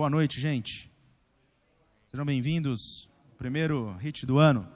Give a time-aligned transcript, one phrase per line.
[0.00, 0.90] Boa noite, gente.
[2.10, 4.66] Sejam bem-vindos ao primeiro hit do ano.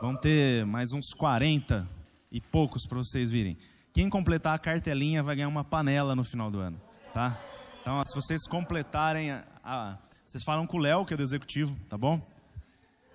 [0.00, 1.88] Vão ter mais uns 40
[2.32, 3.56] e poucos para vocês virem.
[3.92, 6.82] Quem completar a cartelinha vai ganhar uma panela no final do ano,
[7.14, 7.40] tá?
[7.80, 11.78] Então, se vocês completarem a, a vocês falam com o Léo, que é do executivo,
[11.88, 12.20] tá bom?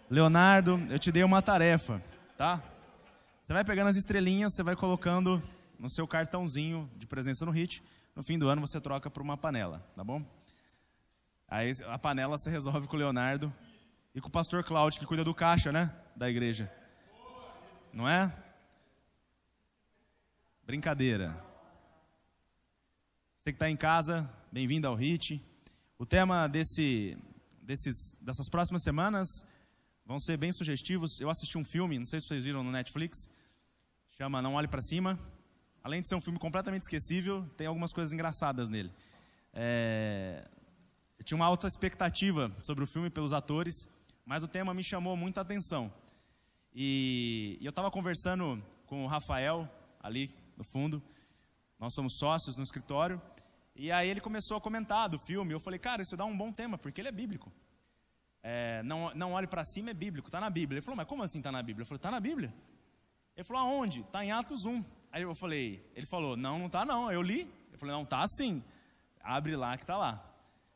[0.09, 2.01] Leonardo, eu te dei uma tarefa,
[2.37, 2.63] tá?
[3.43, 5.43] Você vai pegando as estrelinhas, você vai colocando
[5.77, 7.83] no seu cartãozinho de presença no HIT.
[8.15, 10.25] No fim do ano você troca por uma panela, tá bom?
[11.49, 13.53] Aí a panela você resolve com o Leonardo
[14.13, 15.93] e com o pastor Cláudio, que cuida do caixa, né?
[16.15, 16.71] Da igreja.
[17.91, 18.33] Não é?
[20.63, 21.35] Brincadeira.
[23.37, 25.41] Você que está em casa, bem-vindo ao HIT.
[25.99, 27.17] O tema desse,
[27.61, 29.45] desses, dessas próximas semanas
[30.05, 31.19] vão ser bem sugestivos.
[31.19, 33.29] Eu assisti um filme, não sei se vocês viram no Netflix,
[34.11, 35.19] chama Não Olhe para Cima.
[35.85, 38.91] Além de ser um filme completamente esquecível, tem algumas coisas engraçadas nele.
[39.53, 40.43] É...
[41.15, 43.87] Eu tinha uma alta expectativa sobre o filme pelos atores,
[44.25, 45.93] mas o tema me chamou muita atenção.
[46.73, 49.69] E, e eu estava conversando com o Rafael,
[49.99, 51.03] ali no fundo,
[51.79, 53.21] nós somos sócios no escritório,
[53.75, 55.53] e aí ele começou a comentar do filme.
[55.53, 57.51] Eu falei, cara, isso dá um bom tema, porque ele é bíblico.
[58.41, 60.79] É, não, não olhe para cima é bíblico, está na Bíblia.
[60.79, 61.83] Ele falou, mas como assim está na Bíblia?
[61.83, 62.51] Eu falei, está na Bíblia.
[63.35, 64.01] Ele falou, aonde?
[64.01, 64.83] Está em Atos 1.
[65.15, 67.09] Aí eu falei, ele falou, não, não está não.
[67.09, 67.49] Eu li.
[67.71, 68.61] Eu falei, não, está sim.
[69.21, 70.21] Abre lá que está lá.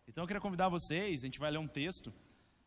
[0.07, 2.13] Então eu queria convidar vocês, a gente vai ler um texto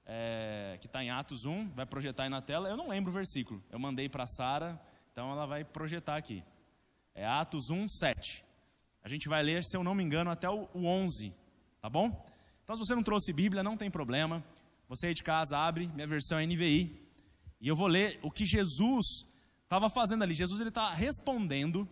[0.05, 2.69] é, que está em Atos 1, vai projetar aí na tela.
[2.69, 3.65] Eu não lembro o versículo.
[3.71, 4.79] Eu mandei para a Sara,
[5.13, 6.45] então ela vai projetar aqui.
[7.15, 8.45] É Atos 1, 7.
[9.03, 11.33] A gente vai ler, se eu não me engano, até o 11,
[11.81, 12.23] tá bom?
[12.63, 14.45] Então, se você não trouxe Bíblia, não tem problema.
[14.91, 17.03] Você aí de casa abre, minha versão é NVI,
[17.63, 19.25] e eu vou ler o que Jesus
[19.73, 20.35] estava fazendo ali.
[20.35, 21.89] Jesus está respondendo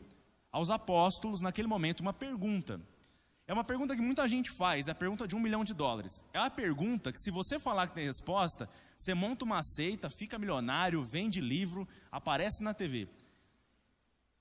[0.52, 2.78] aos apóstolos naquele momento uma pergunta.
[3.46, 6.22] É uma pergunta que muita gente faz, é a pergunta de um milhão de dólares.
[6.34, 10.38] É a pergunta que, se você falar que tem resposta, você monta uma seita, fica
[10.38, 13.08] milionário, vende livro, aparece na TV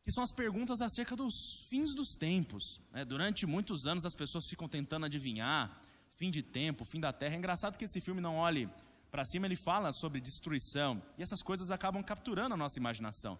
[0.01, 2.81] que são as perguntas acerca dos fins dos tempos.
[2.91, 3.05] Né?
[3.05, 5.79] Durante muitos anos as pessoas ficam tentando adivinhar
[6.17, 7.35] fim de tempo, fim da terra.
[7.35, 8.67] É engraçado que esse filme não olhe
[9.11, 13.37] para cima, ele fala sobre destruição e essas coisas acabam capturando a nossa imaginação.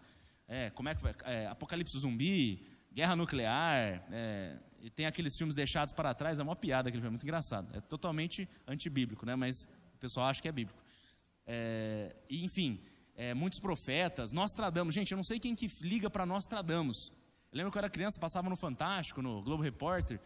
[0.48, 1.16] É, como é que vai?
[1.26, 6.56] É, apocalipse zumbi, guerra nuclear, é, e tem aqueles filmes deixados para trás, é uma
[6.56, 7.70] piada aquele filme, é muito engraçado.
[7.76, 9.36] É totalmente antibíblico, né?
[9.36, 10.82] mas o pessoal acha que é bíblico.
[11.46, 12.82] É, e, enfim,
[13.16, 14.96] é, muitos profetas, Nostradamus.
[14.96, 17.12] Gente, eu não sei quem que liga para Nostradamus.
[17.52, 20.20] Eu lembro que eu era criança, passava no Fantástico, no Globo Repórter,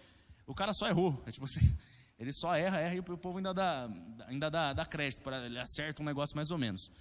[0.46, 1.22] o cara só errou.
[1.26, 1.62] É tipo assim,
[2.24, 3.90] ele só erra, erra e o povo ainda dá,
[4.28, 6.92] ainda dá, dá crédito, para ele acerta um negócio mais ou menos.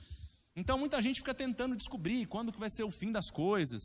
[0.54, 3.82] Então muita gente fica tentando descobrir quando que vai ser o fim das coisas.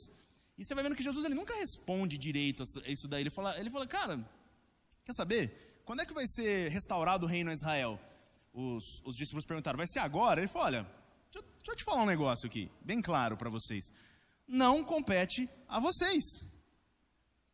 [0.57, 3.21] E você vai vendo que Jesus ele nunca responde direito a isso daí.
[3.21, 4.19] Ele fala, ele fala, cara,
[5.05, 5.81] quer saber?
[5.85, 7.99] Quando é que vai ser restaurado o reino a Israel?
[8.53, 10.41] Os, os discípulos perguntaram, vai ser agora?
[10.41, 10.87] Ele falou, olha,
[11.31, 13.91] Deixa, deixa eu te falar um negócio aqui, bem claro para vocês.
[14.47, 16.23] Não compete a vocês.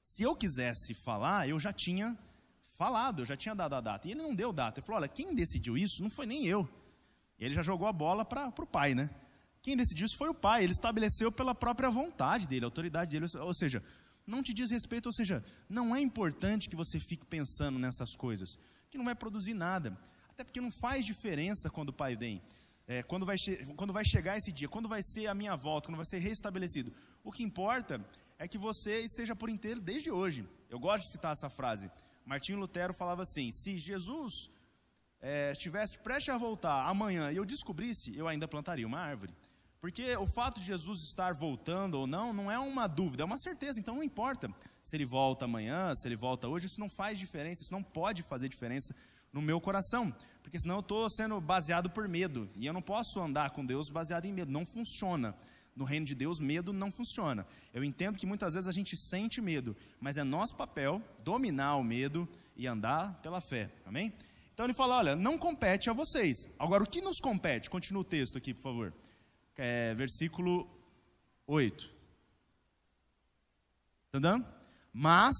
[0.01, 2.17] Se eu quisesse falar, eu já tinha
[2.77, 4.07] falado, eu já tinha dado a data.
[4.07, 4.79] E ele não deu data.
[4.79, 6.67] Ele falou: olha, quem decidiu isso não foi nem eu.
[7.39, 9.09] Ele já jogou a bola para o pai, né?
[9.61, 10.63] Quem decidiu isso foi o pai.
[10.63, 13.25] Ele estabeleceu pela própria vontade dele, autoridade dele.
[13.39, 13.83] Ou seja,
[14.25, 18.57] não te diz respeito, ou seja, não é importante que você fique pensando nessas coisas,
[18.89, 19.97] que não vai produzir nada.
[20.29, 22.41] Até porque não faz diferença quando o pai vem
[22.87, 23.37] é, quando, vai
[23.75, 26.93] quando vai chegar esse dia, quando vai ser a minha volta, quando vai ser restabelecido.
[27.23, 28.03] O que importa
[28.37, 30.47] é que você esteja por inteiro desde hoje.
[30.69, 31.89] Eu gosto de citar essa frase.
[32.25, 34.49] Martinho Lutero falava assim: se Jesus
[35.21, 39.33] é, estivesse prestes a voltar amanhã e eu descobrisse, eu ainda plantaria uma árvore.
[39.79, 43.37] Porque o fato de Jesus estar voltando ou não, não é uma dúvida, é uma
[43.37, 43.79] certeza.
[43.79, 44.49] Então não importa
[44.81, 48.23] se ele volta amanhã, se ele volta hoje, isso não faz diferença, isso não pode
[48.23, 48.95] fazer diferença
[49.31, 50.13] no meu coração
[50.43, 52.49] porque senão eu estou sendo baseado por medo.
[52.59, 54.51] E eu não posso andar com Deus baseado em medo.
[54.51, 55.33] Não funciona.
[55.75, 57.47] No reino de Deus, medo não funciona.
[57.73, 61.83] Eu entendo que muitas vezes a gente sente medo, mas é nosso papel dominar o
[61.83, 63.71] medo e andar pela fé.
[63.85, 64.13] Amém?
[64.53, 66.47] Então ele fala: olha, não compete a vocês.
[66.59, 67.69] Agora, o que nos compete?
[67.69, 68.93] Continua o texto aqui, por favor.
[69.57, 70.67] É, versículo
[71.47, 71.91] 8.
[74.11, 74.39] Tá?
[74.93, 75.35] Mas,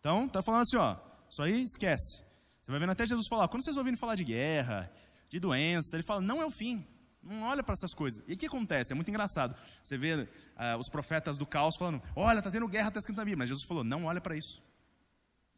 [0.00, 0.96] então, tá falando assim, ó.
[1.28, 2.22] Isso aí esquece.
[2.60, 4.90] Você vai vendo até Jesus falar, quando vocês ouvirem falar de guerra,
[5.28, 6.84] de doença, ele fala, não é o fim.
[7.26, 8.22] Não olha para essas coisas.
[8.26, 8.92] E o que acontece?
[8.92, 9.56] É muito engraçado.
[9.82, 10.28] Você vê uh,
[10.78, 13.38] os profetas do caos falando, olha, está tendo guerra, está escrito na Bíblia.
[13.38, 14.62] Mas Jesus falou, não olha para isso.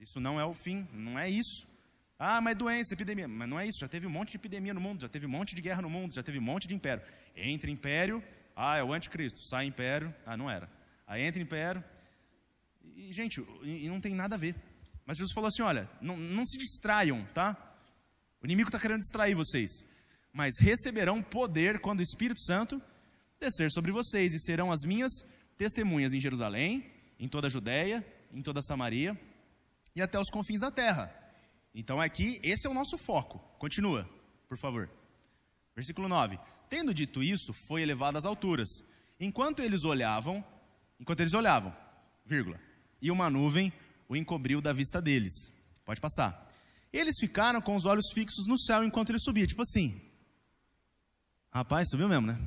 [0.01, 1.67] Isso não é o fim, não é isso.
[2.19, 3.29] Ah, mas doença, epidemia.
[3.29, 3.79] Mas não é isso.
[3.79, 5.91] Já teve um monte de epidemia no mundo, já teve um monte de guerra no
[5.91, 7.03] mundo, já teve um monte de império.
[7.37, 8.23] Entra império,
[8.57, 9.41] ah, é o anticristo.
[9.49, 10.71] Sai império, ah, não era.
[11.07, 11.85] Aí entra império.
[12.97, 14.55] E, gente, e não tem nada a ver.
[15.07, 17.57] Mas Jesus falou assim: olha, não, não se distraiam, tá?
[18.43, 19.85] O inimigo está querendo distrair vocês.
[20.39, 22.81] Mas receberão poder quando o Espírito Santo
[23.41, 25.11] descer sobre vocês e serão as minhas
[25.57, 26.89] testemunhas em Jerusalém,
[27.19, 29.21] em toda a Judéia, em toda a Samaria
[29.97, 31.13] e até os confins da terra.
[31.75, 33.41] Então aqui, esse é o nosso foco.
[33.59, 34.09] Continua,
[34.49, 34.89] por favor.
[35.75, 36.39] Versículo 9.
[36.71, 38.69] Tendo dito isso, foi elevado às alturas.
[39.19, 40.45] Enquanto eles olhavam,
[41.01, 41.77] enquanto eles olhavam,
[42.25, 42.61] vírgula,
[43.03, 43.73] e uma nuvem
[44.09, 45.51] o encobriu da vista deles.
[45.85, 46.47] Pode passar.
[46.93, 50.08] Eles ficaram com os olhos fixos no céu enquanto ele subia, tipo assim.
[51.51, 52.39] Rapaz, subiu mesmo, né?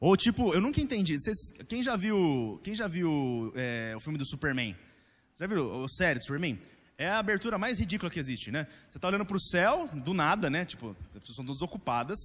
[0.00, 1.16] Ou tipo, eu nunca entendi.
[1.18, 4.76] Vocês, quem já viu, quem já viu é, o filme do Superman?
[5.38, 6.60] Já viu o série do Superman?
[6.98, 8.66] É a abertura mais ridícula que existe, né?
[8.88, 10.64] Você está olhando para o céu, do nada, né?
[10.64, 12.18] Tipo, as pessoas estão todas ocupadas,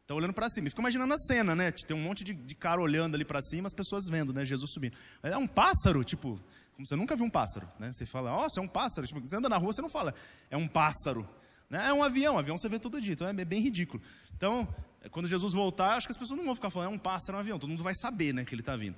[0.00, 0.68] estão olhando para cima.
[0.68, 1.70] E fica imaginando a cena, né?
[1.70, 4.46] Tem um monte de, de cara olhando ali para cima, as pessoas vendo, né?
[4.46, 4.96] Jesus subindo.
[5.22, 6.40] Mas é um pássaro, tipo,
[6.74, 7.92] como você nunca viu um pássaro, né?
[7.92, 9.06] Você fala, ó, é um pássaro.
[9.06, 10.14] Tipo, você anda na rua, você não fala,
[10.50, 11.28] é um pássaro.
[11.68, 11.88] Né?
[11.88, 14.02] É um avião, avião você vê todo dia, então é bem ridículo.
[14.34, 14.66] Então,
[15.10, 17.38] quando Jesus voltar, acho que as pessoas não vão ficar falando, é um pássaro, é
[17.38, 17.58] um avião.
[17.58, 18.96] Todo mundo vai saber, né, que ele está vindo.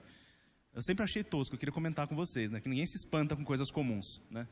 [0.72, 2.60] Eu sempre achei tosco, eu queria comentar com vocês, né?
[2.60, 4.46] Que ninguém se espanta com coisas comuns, né?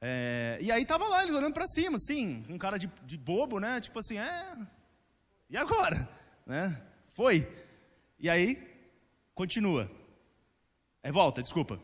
[0.00, 3.60] É, e aí tava lá, eles olhando para cima, assim, um cara de, de bobo,
[3.60, 3.80] né?
[3.80, 4.56] Tipo assim, é.
[5.50, 6.08] E agora?
[6.46, 6.82] Né?
[7.10, 7.46] Foi.
[8.18, 8.62] E aí,
[9.34, 9.90] continua.
[11.02, 11.80] É, volta, desculpa.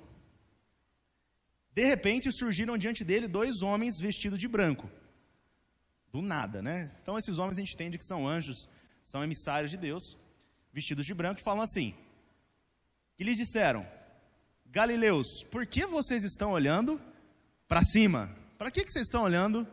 [1.74, 4.90] De repente surgiram diante dele dois homens vestidos de branco.
[6.12, 6.92] Do nada, né?
[7.02, 8.68] Então esses homens a gente entende que são anjos,
[9.02, 10.18] são emissários de Deus,
[10.70, 11.94] vestidos de branco, e falam assim:
[13.16, 13.86] que lhes disseram,
[14.66, 17.00] Galileus, por que vocês estão olhando
[17.66, 18.34] para cima?
[18.58, 19.66] Para que, que vocês estão olhando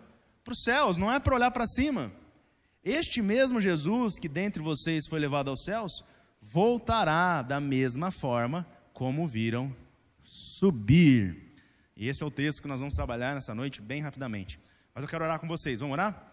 [0.43, 0.97] para os céus?
[0.97, 2.11] Não é para olhar para cima.
[2.83, 6.03] Este mesmo Jesus que dentre vocês foi levado aos céus,
[6.41, 9.75] voltará da mesma forma como viram
[10.23, 11.53] subir.
[11.95, 14.59] E esse é o texto que nós vamos trabalhar nessa noite bem rapidamente.
[14.93, 15.79] Mas eu quero orar com vocês.
[15.79, 16.28] Vamos orar?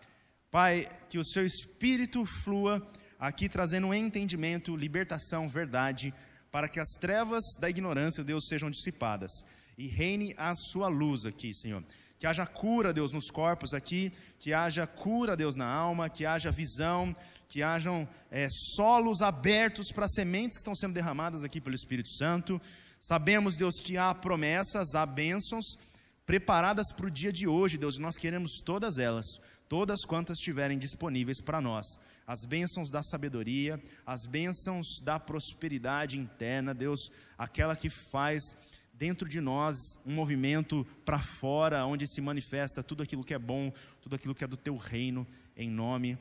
[0.50, 2.80] Pai, que o seu espírito flua
[3.18, 6.14] aqui trazendo entendimento, libertação, verdade,
[6.50, 9.30] para que as trevas da ignorância, Deus, sejam dissipadas
[9.76, 11.84] e reine a sua luz aqui, Senhor.
[12.18, 16.50] Que haja cura, Deus, nos corpos aqui, que haja cura, Deus, na alma, que haja
[16.50, 17.14] visão,
[17.48, 22.60] que hajam é, solos abertos para sementes que estão sendo derramadas aqui pelo Espírito Santo.
[22.98, 25.76] Sabemos, Deus, que há promessas, há bênçãos
[26.24, 29.26] preparadas para o dia de hoje, Deus, e nós queremos todas elas,
[29.68, 31.98] todas quantas estiverem disponíveis para nós.
[32.26, 38.56] As bênçãos da sabedoria, as bênçãos da prosperidade interna, Deus, aquela que faz
[38.92, 43.72] dentro de nós um movimento para fora, onde se manifesta tudo aquilo que é bom,
[44.00, 45.26] tudo aquilo que é do teu reino,
[45.56, 46.18] em nome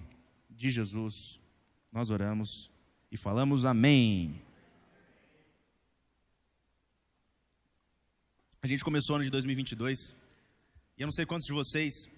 [0.49, 1.39] de Jesus.
[1.91, 2.69] Nós oramos
[3.11, 4.41] e falamos amém.
[8.61, 10.15] A gente começou o ano de 2022
[10.97, 12.09] e eu não sei quantos de vocês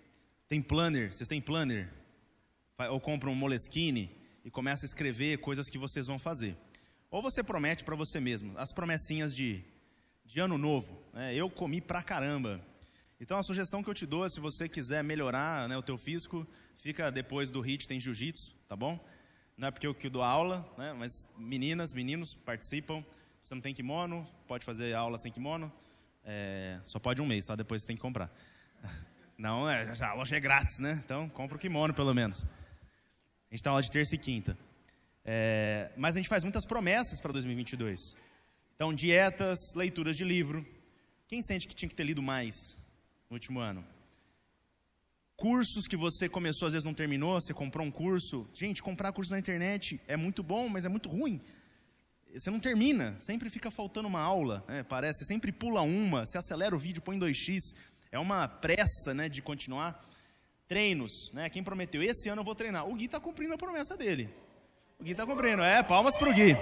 [0.47, 1.91] têm planner, vocês têm planner?
[2.89, 4.09] Ou compram um Moleskine
[4.45, 6.55] e começa a escrever coisas que vocês vão fazer.
[7.09, 9.63] Ou você promete para você mesmo, as promessinhas de,
[10.25, 11.01] de ano novo.
[11.13, 11.33] Né?
[11.33, 12.61] Eu comi pra caramba.
[13.19, 15.97] Então a sugestão que eu te dou, é, se você quiser melhorar né, o teu
[15.97, 16.45] físico,
[16.81, 19.03] fica depois do HIT, tem jiu-jitsu, tá bom?
[19.57, 23.03] Não é porque eu que dou aula, né, mas meninas, meninos participam.
[23.41, 25.71] Você não tem kimono, pode fazer aula sem kimono.
[26.23, 27.55] É, só pode um mês, tá?
[27.55, 28.31] Depois você tem que comprar.
[29.37, 30.99] Não, é, a loja é grátis, né?
[31.05, 32.43] Então, compra o kimono pelo menos.
[32.43, 34.57] A gente está aula de terça e quinta.
[35.23, 38.15] É, mas a gente faz muitas promessas para 2022.
[38.73, 40.65] Então, dietas, leituras de livro.
[41.27, 42.81] Quem sente que tinha que ter lido mais
[43.29, 43.85] no último ano?
[45.35, 48.49] Cursos que você começou, às vezes não terminou, você comprou um curso.
[48.53, 51.39] Gente, comprar curso na internet é muito bom, mas é muito ruim
[52.33, 56.37] você não termina, sempre fica faltando uma aula, né, parece, você sempre pula uma, você
[56.37, 57.75] acelera o vídeo, põe 2x,
[58.11, 60.03] é uma pressa né, de continuar.
[60.67, 63.95] Treinos, né, quem prometeu, esse ano eu vou treinar, o Gui está cumprindo a promessa
[63.95, 64.29] dele,
[64.99, 66.57] o Gui está cumprindo, é, palmas para o Gui.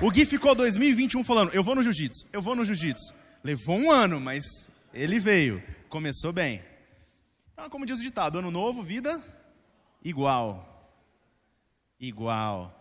[0.00, 3.12] O Gui ficou 2021 falando, eu vou no jiu-jitsu, eu vou no jiu-jitsu.
[3.42, 6.62] Levou um ano, mas ele veio, começou bem.
[7.52, 9.20] Então, como diz o ditado, ano novo, vida
[10.04, 10.94] igual.
[11.98, 12.75] Igual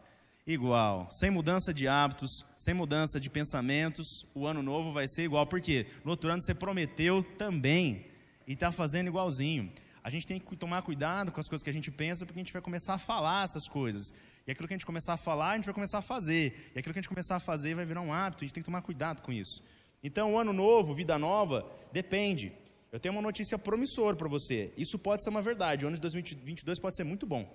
[0.45, 1.07] igual.
[1.09, 5.45] Sem mudança de hábitos, sem mudança de pensamentos, o ano novo vai ser igual.
[5.47, 8.05] Porque no outro ano você prometeu também
[8.47, 9.71] e está fazendo igualzinho.
[10.03, 12.43] A gente tem que tomar cuidado com as coisas que a gente pensa, porque a
[12.43, 14.13] gente vai começar a falar essas coisas.
[14.45, 16.71] E aquilo que a gente começar a falar, a gente vai começar a fazer.
[16.75, 18.43] E aquilo que a gente começar a fazer vai virar um hábito.
[18.43, 19.63] A gente tem que tomar cuidado com isso.
[20.03, 22.53] Então, o ano novo, vida nova, depende.
[22.91, 24.71] Eu tenho uma notícia promissora para você.
[24.77, 25.83] Isso pode ser uma verdade.
[25.83, 27.51] O ano de 2022 pode ser muito bom.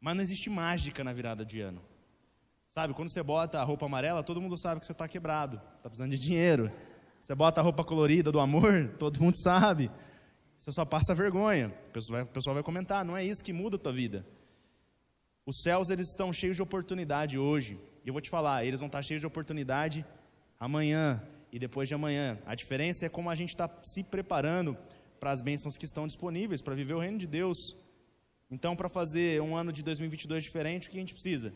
[0.00, 1.82] Mas não existe mágica na virada de ano.
[2.68, 5.88] Sabe, quando você bota a roupa amarela, todo mundo sabe que você está quebrado, está
[5.88, 6.70] precisando de dinheiro.
[7.20, 9.90] Você bota a roupa colorida do amor, todo mundo sabe.
[10.58, 11.74] Você só passa vergonha.
[11.86, 14.26] O pessoal vai, vai comentar, não é isso que muda a tua vida.
[15.46, 17.80] Os céus eles estão cheios de oportunidade hoje.
[18.04, 20.04] E eu vou te falar, eles vão estar cheios de oportunidade
[20.58, 21.22] amanhã
[21.52, 22.38] e depois de amanhã.
[22.44, 24.76] A diferença é como a gente está se preparando
[25.18, 27.76] para as bênçãos que estão disponíveis para viver o reino de Deus.
[28.50, 31.52] Então, para fazer um ano de 2022 diferente, o que a gente precisa?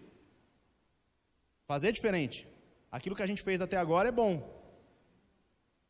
[1.67, 2.49] Fazer diferente.
[2.91, 4.35] Aquilo que a gente fez até agora é bom.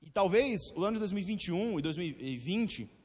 [0.02, 3.00] E talvez o ano de 2021 e 2020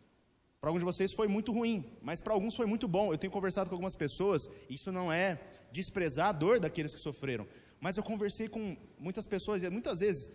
[0.66, 3.14] para alguns de vocês foi muito ruim, mas para alguns foi muito bom.
[3.14, 5.40] Eu tenho conversado com algumas pessoas, isso não é
[5.72, 7.48] desprezar a dor daqueles que sofreram,
[7.80, 10.30] mas eu conversei com muitas pessoas, e muitas vezes,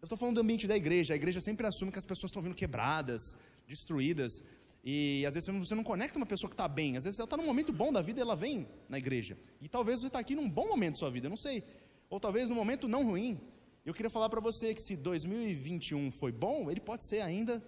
[0.00, 2.40] eu estou falando do ambiente da igreja, a igreja sempre assume que as pessoas estão
[2.40, 3.36] vindo quebradas,
[3.68, 4.42] destruídas,
[4.88, 7.36] e às vezes você não conecta uma pessoa que está bem, às vezes ela está
[7.36, 10.36] num momento bom da vida e ela vem na igreja, e talvez você está aqui
[10.36, 11.64] num bom momento da sua vida, eu não sei,
[12.08, 13.40] ou talvez num momento não ruim.
[13.84, 17.62] Eu queria falar para você que se 2021 foi bom, ele pode ser ainda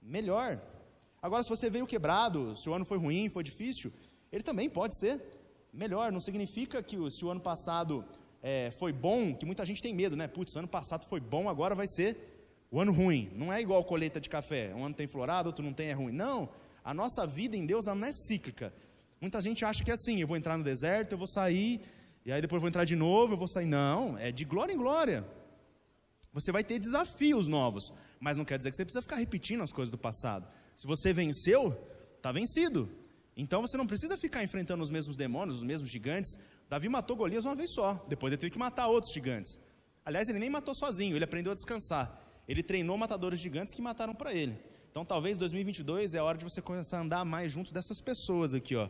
[0.00, 0.60] melhor.
[1.22, 3.92] Agora, se você veio quebrado, se o ano foi ruim, foi difícil,
[4.32, 5.22] ele também pode ser
[5.72, 6.10] melhor.
[6.10, 8.04] Não significa que se o ano passado
[8.42, 10.26] é, foi bom, que muita gente tem medo, né?
[10.26, 12.33] Putz, ano passado foi bom, agora vai ser
[12.74, 13.30] o ano ruim.
[13.36, 14.74] Não é igual colheita de café.
[14.74, 16.12] Um ano tem florado, outro não tem, é ruim.
[16.12, 16.48] Não.
[16.84, 18.74] A nossa vida em Deus não é cíclica.
[19.20, 21.80] Muita gente acha que é assim: eu vou entrar no deserto, eu vou sair,
[22.26, 23.66] e aí depois vou entrar de novo, eu vou sair.
[23.66, 25.24] Não, é de glória em glória.
[26.32, 29.72] Você vai ter desafios novos, mas não quer dizer que você precisa ficar repetindo as
[29.72, 30.48] coisas do passado.
[30.74, 31.80] Se você venceu,
[32.16, 32.90] está vencido.
[33.36, 36.36] Então você não precisa ficar enfrentando os mesmos demônios, os mesmos gigantes.
[36.68, 39.60] Davi matou Golias uma vez só, depois ele teve que matar outros gigantes.
[40.04, 42.23] Aliás, ele nem matou sozinho, ele aprendeu a descansar.
[42.48, 44.58] Ele treinou matadores gigantes que mataram para ele.
[44.90, 48.54] Então talvez 2022 é a hora de você começar a andar mais junto dessas pessoas
[48.54, 48.88] aqui, ó,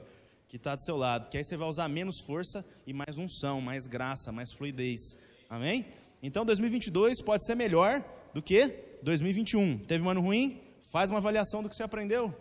[0.49, 1.31] que está do seu lado.
[1.31, 5.17] Que aí você vai usar menos força e mais unção, mais graça, mais fluidez.
[5.49, 5.87] Amém?
[6.23, 8.69] Então 2022 pode ser melhor do que
[9.03, 9.79] 2021.
[9.79, 10.61] Teve um ano ruim?
[10.91, 12.35] Faz uma avaliação do que você aprendeu.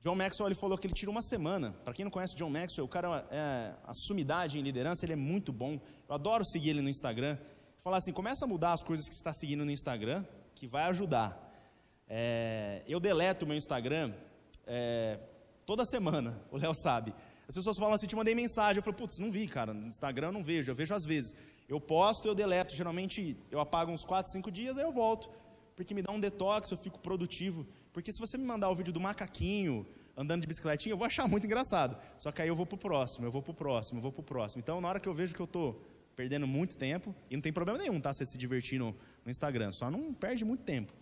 [0.00, 1.74] John Maxwell ele falou que ele tira uma semana.
[1.82, 5.14] Para quem não conhece o John Maxwell, o cara é a sumidade em liderança, ele
[5.14, 5.80] é muito bom.
[6.06, 7.38] Eu adoro seguir ele no Instagram.
[7.84, 10.24] Falar assim, começa a mudar as coisas que você está seguindo no Instagram,
[10.54, 11.38] que vai ajudar.
[12.08, 14.14] É, eu deleto o meu Instagram
[14.66, 15.20] é,
[15.66, 17.14] toda semana, o Léo sabe.
[17.46, 18.78] As pessoas falam assim, te mandei mensagem.
[18.78, 19.74] Eu falo, putz, não vi, cara.
[19.74, 21.34] No Instagram eu não vejo, eu vejo às vezes.
[21.68, 22.74] Eu posto, eu deleto.
[22.74, 25.28] Geralmente eu apago uns 4, 5 dias, aí eu volto
[25.76, 27.66] porque me dá um detox, eu fico produtivo.
[27.92, 29.86] Porque se você me mandar o vídeo do macaquinho
[30.16, 31.98] andando de bicicletinha, eu vou achar muito engraçado.
[32.16, 34.60] Só que aí eu vou pro próximo, eu vou pro próximo, eu vou pro próximo.
[34.60, 35.76] Então, na hora que eu vejo que eu tô
[36.16, 38.12] perdendo muito tempo, e não tem problema nenhum, tá?
[38.12, 38.94] Você se divertir no,
[39.26, 40.92] Instagram, só não perde muito tempo.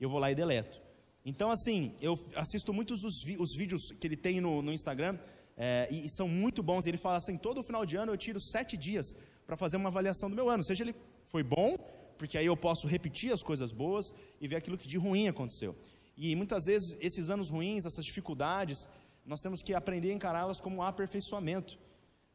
[0.00, 0.80] Eu vou lá e deleto.
[1.24, 5.18] Então, assim, eu assisto muitos os, os vídeos que ele tem no, no Instagram,
[5.56, 6.86] é, e, e, são muito bons.
[6.86, 9.06] Ele fala assim: todo final de ano eu tiro sete dias
[9.46, 10.94] para fazer uma avaliação do meu ano, seja ele
[11.28, 11.76] foi bom
[12.16, 15.76] porque aí eu posso repetir as coisas boas e ver aquilo que de ruim aconteceu.
[16.16, 18.88] E muitas vezes esses anos ruins, essas dificuldades,
[19.24, 21.78] nós temos que aprender a encará-las como um aperfeiçoamento.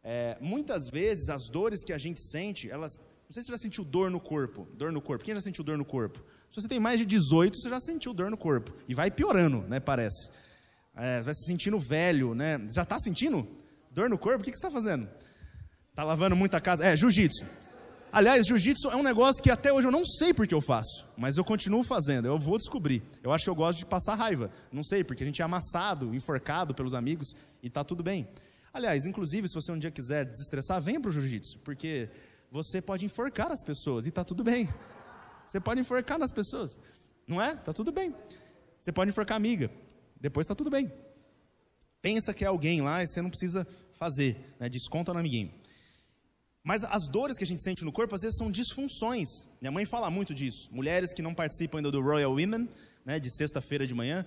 [0.04, 2.98] É, muitas vezes as dores que a gente sente, elas.
[2.98, 4.68] Não sei se você já sentiu dor no corpo.
[4.74, 5.24] Dor no corpo.
[5.24, 6.20] Quem já sentiu dor no corpo?
[6.52, 8.74] Se você tem mais de 18, você já sentiu dor no corpo.
[8.88, 9.80] E vai piorando, né?
[9.80, 10.30] Parece.
[10.96, 12.60] É, vai se sentindo velho, né?
[12.74, 13.48] Já está sentindo
[13.92, 14.42] dor no corpo?
[14.42, 15.08] O que, que você está fazendo?
[15.90, 16.86] Está lavando muita casa?
[16.86, 17.46] É, jiu-jitsu.
[18.12, 21.38] Aliás, jiu-jitsu é um negócio que até hoje eu não sei porque eu faço, mas
[21.38, 23.02] eu continuo fazendo, eu vou descobrir.
[23.24, 26.14] Eu acho que eu gosto de passar raiva, não sei, porque a gente é amassado,
[26.14, 28.28] enforcado pelos amigos e tá tudo bem.
[28.74, 32.10] Aliás, inclusive, se você um dia quiser desestressar, venha para o jiu-jitsu, porque
[32.50, 34.70] você pode enforcar as pessoas e tá tudo bem.
[35.48, 36.80] Você pode enforcar nas pessoas,
[37.28, 37.56] não é?
[37.56, 38.16] Tá tudo bem.
[38.80, 39.70] Você pode enforcar amiga,
[40.20, 40.92] depois tá tudo bem.
[42.02, 44.70] Pensa que é alguém lá e você não precisa fazer, né?
[44.70, 45.54] desconta no amiguinho.
[46.64, 49.48] Mas as dores que a gente sente no corpo, às vezes, são disfunções.
[49.60, 50.70] Minha mãe fala muito disso.
[50.72, 52.70] Mulheres que não participam ainda do Royal Women,
[53.04, 54.26] né, de sexta-feira de manhã,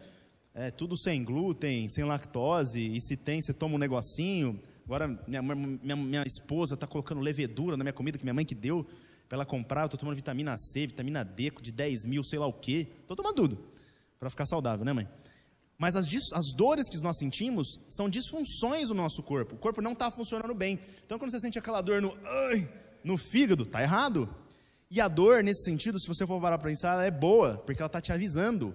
[0.54, 4.61] é, tudo sem glúten, sem lactose, e se tem, você toma um negocinho.
[4.84, 8.54] Agora, minha, minha, minha esposa está colocando levedura na minha comida, que minha mãe que
[8.54, 8.87] deu
[9.28, 9.82] para ela comprar.
[9.82, 12.87] Eu estou tomando vitamina C, vitamina D de 10 mil, sei lá o quê.
[13.00, 13.58] Estou tomando tudo,
[14.20, 15.08] para ficar saudável, né, mãe?
[15.76, 19.56] Mas as, as, dores que nós sentimos são disfunções do nosso corpo.
[19.56, 20.78] O corpo não está funcionando bem.
[21.04, 22.68] Então, quando você sente aquela dor no, ai,
[23.02, 24.32] no fígado, está errado.
[24.88, 27.82] E a dor, nesse sentido, se você for parar para pensar, ela é boa, porque
[27.82, 28.73] ela está te avisando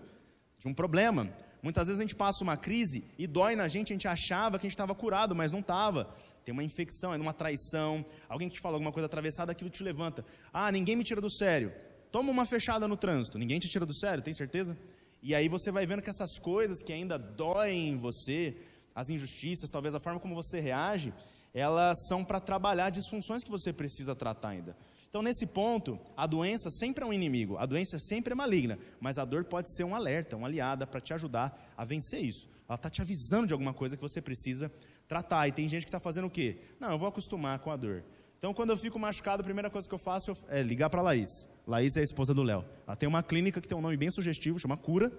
[0.58, 1.32] de um problema.
[1.62, 4.66] Muitas vezes a gente passa uma crise e dói na gente, a gente achava que
[4.66, 6.14] a gente estava curado, mas não estava.
[6.46, 9.84] Tem uma infecção, é uma traição, alguém que te fala alguma coisa atravessada, aquilo te
[9.84, 10.26] levanta.
[10.54, 11.74] Ah, ninguém me tira do sério.
[12.12, 14.78] Toma uma fechada no trânsito, ninguém te tira do sério, tem certeza?
[15.22, 18.56] E aí você vai vendo que essas coisas que ainda doem em você,
[18.96, 21.14] as injustiças, talvez a forma como você reage,
[21.54, 24.78] elas são para trabalhar disfunções que você precisa tratar ainda.
[25.10, 29.18] Então, nesse ponto, a doença sempre é um inimigo, a doença sempre é maligna, mas
[29.18, 32.48] a dor pode ser um alerta, uma aliada para te ajudar a vencer isso.
[32.68, 34.72] Ela está te avisando de alguma coisa que você precisa
[35.08, 35.48] tratar.
[35.48, 36.62] E tem gente que está fazendo o quê?
[36.80, 38.04] Não, eu vou acostumar com a dor.
[38.38, 41.04] Então, quando eu fico machucado, a primeira coisa que eu faço é ligar para a
[41.04, 41.48] Laís.
[41.66, 42.64] Laís é a esposa do Léo.
[42.86, 45.12] Ela tem uma clínica que tem um nome bem sugestivo, chama Cura.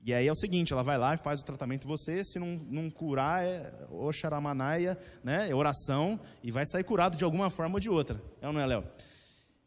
[0.00, 2.38] E aí é o seguinte, ela vai lá e faz o tratamento em você, se
[2.38, 7.74] não, não curar, é oxaramanaia, né, é oração, e vai sair curado de alguma forma
[7.74, 8.22] ou de outra.
[8.40, 8.84] É ou não é, Léo?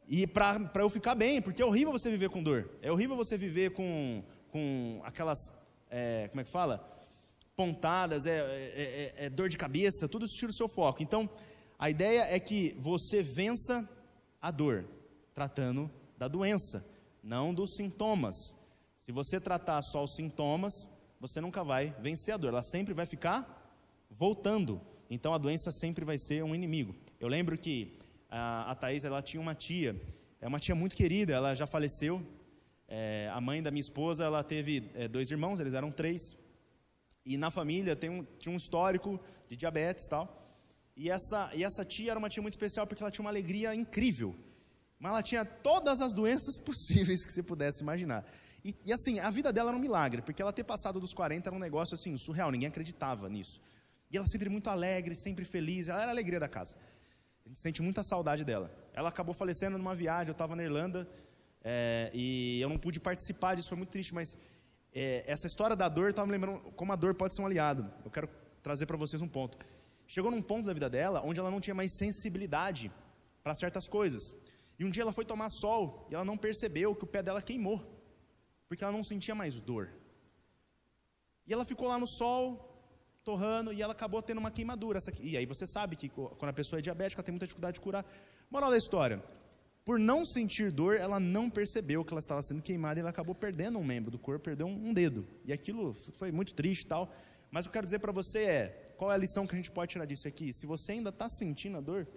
[0.07, 2.69] E para eu ficar bem, porque é horrível você viver com dor.
[2.81, 5.37] É horrível você viver com, com aquelas,
[5.89, 6.87] é, como é que fala?
[7.55, 11.03] Pontadas, é, é, é, é dor de cabeça, tudo isso tira o seu foco.
[11.03, 11.29] Então,
[11.77, 13.87] a ideia é que você vença
[14.41, 14.85] a dor,
[15.33, 16.85] tratando da doença,
[17.23, 18.55] não dos sintomas.
[19.11, 20.89] Se você tratar só os sintomas,
[21.19, 23.45] você nunca vai vencer a dor, ela sempre vai ficar
[24.09, 24.79] voltando.
[25.09, 26.95] Então a doença sempre vai ser um inimigo.
[27.19, 27.99] Eu lembro que
[28.29, 30.01] a, a ela tinha uma tia,
[30.39, 32.25] é uma tia muito querida, ela já faleceu.
[32.87, 36.37] É, a mãe da minha esposa ela teve é, dois irmãos, eles eram três.
[37.25, 40.55] E na família tem um, tinha um histórico de diabetes e tal.
[40.95, 43.75] E essa, e essa tia era uma tia muito especial porque ela tinha uma alegria
[43.75, 44.33] incrível.
[44.97, 48.25] Mas ela tinha todas as doenças possíveis que você pudesse imaginar.
[48.63, 51.49] E, e, assim, a vida dela era um milagre, porque ela ter passado dos 40
[51.49, 53.59] era um negócio assim, surreal, ninguém acreditava nisso.
[54.11, 56.75] E ela sempre muito alegre, sempre feliz, ela era a alegria da casa.
[57.43, 58.71] A gente sente muita saudade dela.
[58.93, 61.09] Ela acabou falecendo numa viagem, eu estava na Irlanda,
[61.63, 64.37] é, e eu não pude participar disso, foi muito triste, mas
[64.93, 67.91] é, essa história da dor estava me lembrando como a dor pode ser um aliado.
[68.05, 68.29] Eu quero
[68.61, 69.57] trazer para vocês um ponto.
[70.05, 72.91] Chegou num ponto da vida dela onde ela não tinha mais sensibilidade
[73.41, 74.37] para certas coisas.
[74.77, 77.41] E um dia ela foi tomar sol e ela não percebeu que o pé dela
[77.41, 78.00] queimou
[78.71, 79.89] porque ela não sentia mais dor.
[81.45, 82.41] E ela ficou lá no sol,
[83.21, 84.97] torrando, e ela acabou tendo uma queimadura.
[85.19, 87.81] E aí você sabe que quando a pessoa é diabética, ela tem muita dificuldade de
[87.81, 88.05] curar.
[88.49, 89.21] Moral da história:
[89.83, 93.35] por não sentir dor, ela não percebeu que ela estava sendo queimada e ela acabou
[93.35, 95.27] perdendo um membro do corpo, perdeu um, dedo.
[95.43, 97.13] E aquilo foi muito triste e tal.
[97.51, 99.57] Mas o que eu quero dizer para você é: qual é a lição que a
[99.57, 100.53] gente pode tirar disso aqui?
[100.53, 102.07] Se você ainda está sentindo a dor,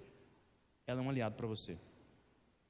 [0.87, 1.77] ela é um aliado para você.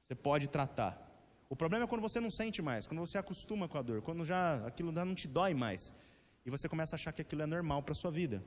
[0.01, 1.04] Você pode tratar.
[1.47, 4.25] O problema é quando você não sente mais, quando você acostuma com a dor, quando
[4.25, 5.93] já aquilo já não te dói mais.
[6.45, 8.43] E você começa a achar que aquilo é normal para sua vida.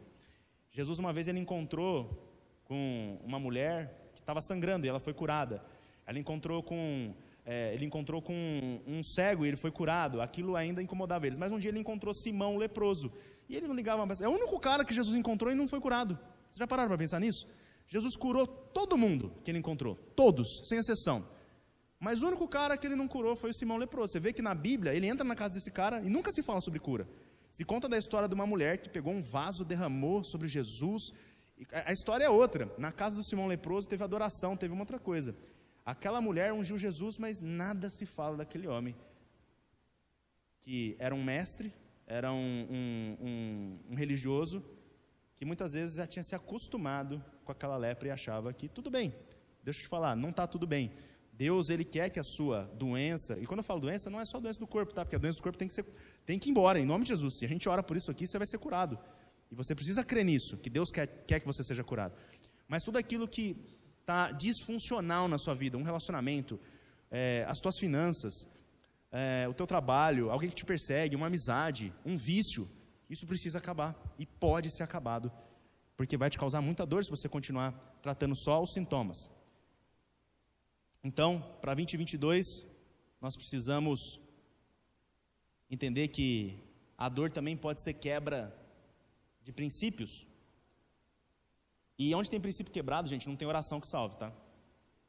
[0.70, 2.28] Jesus, uma vez, ele encontrou
[2.64, 5.62] com uma mulher que estava sangrando e ela foi curada.
[6.06, 10.20] Ela encontrou com, é, ele encontrou com um, um cego e ele foi curado.
[10.20, 11.38] Aquilo ainda incomodava eles.
[11.38, 13.12] Mas um dia ele encontrou Simão, leproso.
[13.48, 14.20] E ele não ligava mais.
[14.20, 16.18] É o único cara que Jesus encontrou e não foi curado.
[16.48, 17.48] Vocês já pararam para pensar nisso?
[17.86, 19.96] Jesus curou todo mundo que ele encontrou.
[20.14, 21.26] Todos, sem exceção.
[21.98, 24.12] Mas o único cara que ele não curou foi o Simão leproso.
[24.12, 26.60] Você vê que na Bíblia ele entra na casa desse cara e nunca se fala
[26.60, 27.08] sobre cura.
[27.50, 31.12] Se conta da história de uma mulher que pegou um vaso, derramou sobre Jesus.
[31.72, 32.72] A história é outra.
[32.78, 35.34] Na casa do Simão leproso teve adoração, teve uma outra coisa.
[35.84, 38.94] Aquela mulher ungiu Jesus, mas nada se fala daquele homem
[40.68, 41.72] que era um mestre,
[42.06, 44.62] era um, um, um, um religioso
[45.34, 49.14] que muitas vezes já tinha se acostumado com aquela lepra e achava que tudo bem.
[49.64, 50.92] Deixa eu te falar, não está tudo bem.
[51.38, 54.40] Deus, ele quer que a sua doença, e quando eu falo doença, não é só
[54.40, 55.04] doença do corpo, tá?
[55.04, 55.86] Porque a doença do corpo tem que, ser,
[56.26, 57.38] tem que ir embora, em nome de Jesus.
[57.38, 58.98] Se a gente ora por isso aqui, você vai ser curado.
[59.48, 62.12] E você precisa crer nisso, que Deus quer, quer que você seja curado.
[62.66, 63.56] Mas tudo aquilo que
[64.00, 66.58] está disfuncional na sua vida, um relacionamento,
[67.08, 68.48] é, as tuas finanças,
[69.12, 72.68] é, o teu trabalho, alguém que te persegue, uma amizade, um vício,
[73.08, 73.94] isso precisa acabar.
[74.18, 75.30] E pode ser acabado.
[75.96, 77.72] Porque vai te causar muita dor se você continuar
[78.02, 79.30] tratando só os sintomas.
[81.02, 82.66] Então, para 2022,
[83.20, 84.20] nós precisamos
[85.70, 86.58] entender que
[86.96, 88.56] a dor também pode ser quebra
[89.42, 90.26] de princípios.
[91.98, 94.32] E onde tem princípio quebrado, gente, não tem oração que salve, tá?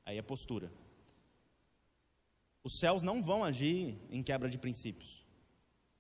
[0.05, 0.71] Aí é postura.
[2.63, 5.25] Os céus não vão agir em quebra de princípios.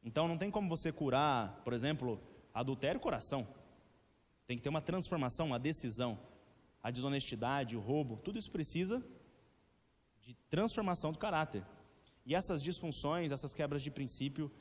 [0.03, 2.21] Então não tem como você curar, por exemplo,
[2.53, 3.47] adultério coração.
[4.45, 6.19] Tem que ter uma transformação, uma decisão.
[6.81, 9.03] A desonestidade, o roubo, tudo isso precisa
[10.21, 11.63] de transformação do caráter.
[12.25, 14.51] E essas disfunções, essas quebras de princípio,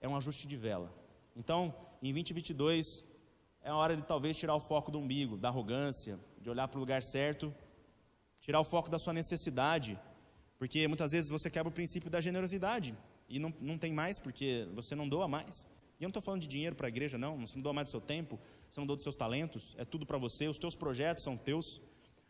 [0.00, 0.92] é um ajuste de vela.
[1.36, 3.04] Então, em 2022,
[3.62, 6.78] é a hora de talvez tirar o foco do umbigo, da arrogância, de olhar para
[6.78, 7.54] o lugar certo,
[8.40, 9.98] tirar o foco da sua necessidade,
[10.58, 12.96] porque muitas vezes você quebra o princípio da generosidade
[13.28, 15.66] e não, não tem mais porque você não doa mais.
[15.98, 17.86] E eu não estou falando de dinheiro para a igreja, não, você não doa mais
[17.86, 18.38] do seu tempo,
[18.68, 21.80] você não doa dos seus talentos, é tudo para você, os teus projetos são teus.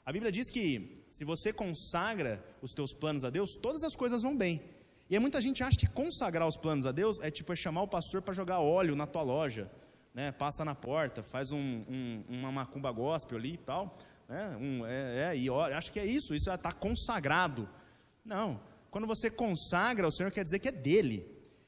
[0.04, 4.22] A Bíblia diz que se você consagra os teus planos a Deus, todas as coisas
[4.22, 4.60] vão bem.
[5.08, 7.88] E muita gente acha que consagrar os planos a Deus é tipo é chamar o
[7.88, 9.70] pastor para jogar óleo na tua loja,
[10.14, 10.32] né?
[10.32, 14.56] Passa na porta, faz um, um, uma macumba gospel ali e tal, né?
[14.60, 17.68] Um, é, é, e ora, acho que é isso, isso está consagrado.
[18.24, 18.60] Não,
[18.90, 21.26] quando você consagra, o Senhor quer dizer que é dele.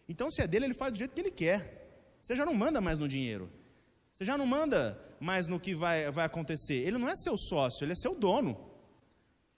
[0.09, 2.16] Então, se é dele, ele faz do jeito que ele quer.
[2.20, 3.51] Você já não manda mais no dinheiro.
[4.12, 6.75] Você já não manda mais no que vai, vai acontecer.
[6.87, 8.53] Ele não é seu sócio, ele é seu dono.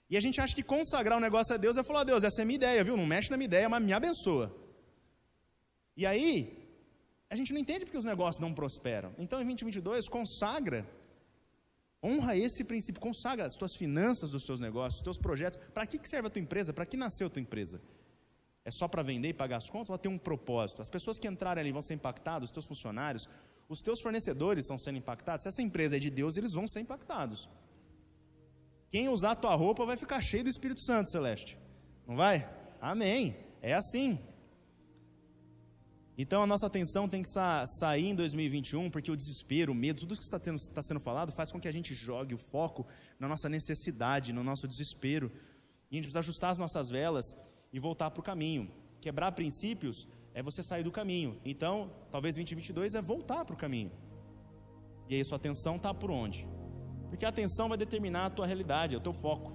[0.09, 2.41] E a gente acha que consagrar o um negócio a Deus é falar, Deus, essa
[2.41, 2.95] é minha ideia, viu?
[2.95, 4.55] Não mexe na minha ideia, mas me abençoa.
[5.97, 6.31] E aí,
[7.29, 9.13] a gente não entende porque os negócios não prosperam.
[9.17, 10.87] Então, em 2022, consagra,
[12.01, 15.59] honra esse princípio, consagra as tuas finanças dos teus negócios, os teus projetos.
[15.73, 16.71] Para que serve a tua empresa?
[16.71, 17.81] Para que nasceu a tua empresa?
[18.63, 19.89] É só para vender e pagar as contas?
[19.89, 20.81] Ou tem um propósito?
[20.81, 23.27] As pessoas que entrarem ali vão ser impactadas, os teus funcionários,
[23.69, 25.43] os teus fornecedores estão sendo impactados.
[25.43, 27.49] Se essa empresa é de Deus, eles vão ser impactados.
[28.89, 31.57] Quem usar a tua roupa vai ficar cheio do Espírito Santo, Celeste.
[32.07, 32.49] Não vai?
[32.79, 33.35] Amém.
[33.61, 34.17] É assim.
[36.17, 39.99] Então a nossa atenção tem que sa sair em 2021, porque o desespero, o medo,
[39.99, 42.87] tudo que está, tendo, está sendo falado faz com que a gente jogue o foco
[43.19, 45.31] na nossa necessidade, no nosso desespero.
[45.91, 47.35] E a gente precisa ajustar as nossas velas
[47.71, 48.71] e voltar para o caminho.
[48.99, 51.35] Quebrar princípios é você sair do caminho.
[51.43, 53.91] Então, talvez 2022 é voltar para o caminho.
[55.09, 56.47] E aí sua atenção está por onde?
[57.09, 59.51] Porque a atenção vai determinar a tua realidade, é o teu foco.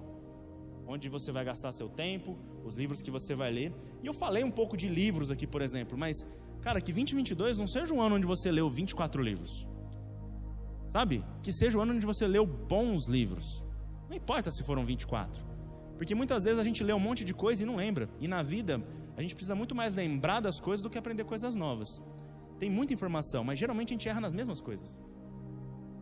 [0.85, 3.73] Onde você vai gastar seu tempo, os livros que você vai ler.
[4.03, 6.27] E eu falei um pouco de livros aqui, por exemplo, mas,
[6.61, 9.65] cara, que 2022 não seja um ano onde você leu 24 livros.
[10.89, 11.23] Sabe?
[11.41, 13.63] Que seja um ano onde você leu bons livros.
[14.09, 15.41] Não importa se foram 24.
[15.95, 18.09] Porque muitas vezes a gente lê um monte de coisa e não lembra.
[18.19, 18.83] E na vida,
[19.15, 22.01] a gente precisa muito mais lembrar das coisas do que aprender coisas novas.
[22.59, 24.99] Tem muita informação, mas geralmente a gente erra nas mesmas coisas.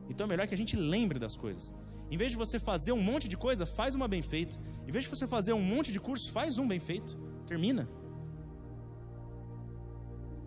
[0.10, 1.74] Então é melhor que a gente lembre das coisas.
[2.10, 4.58] Em vez de você fazer um monte de coisa, faz uma bem feita.
[4.88, 7.18] Em vez de você fazer um monte de curso, faz um bem feito.
[7.48, 7.88] Termina.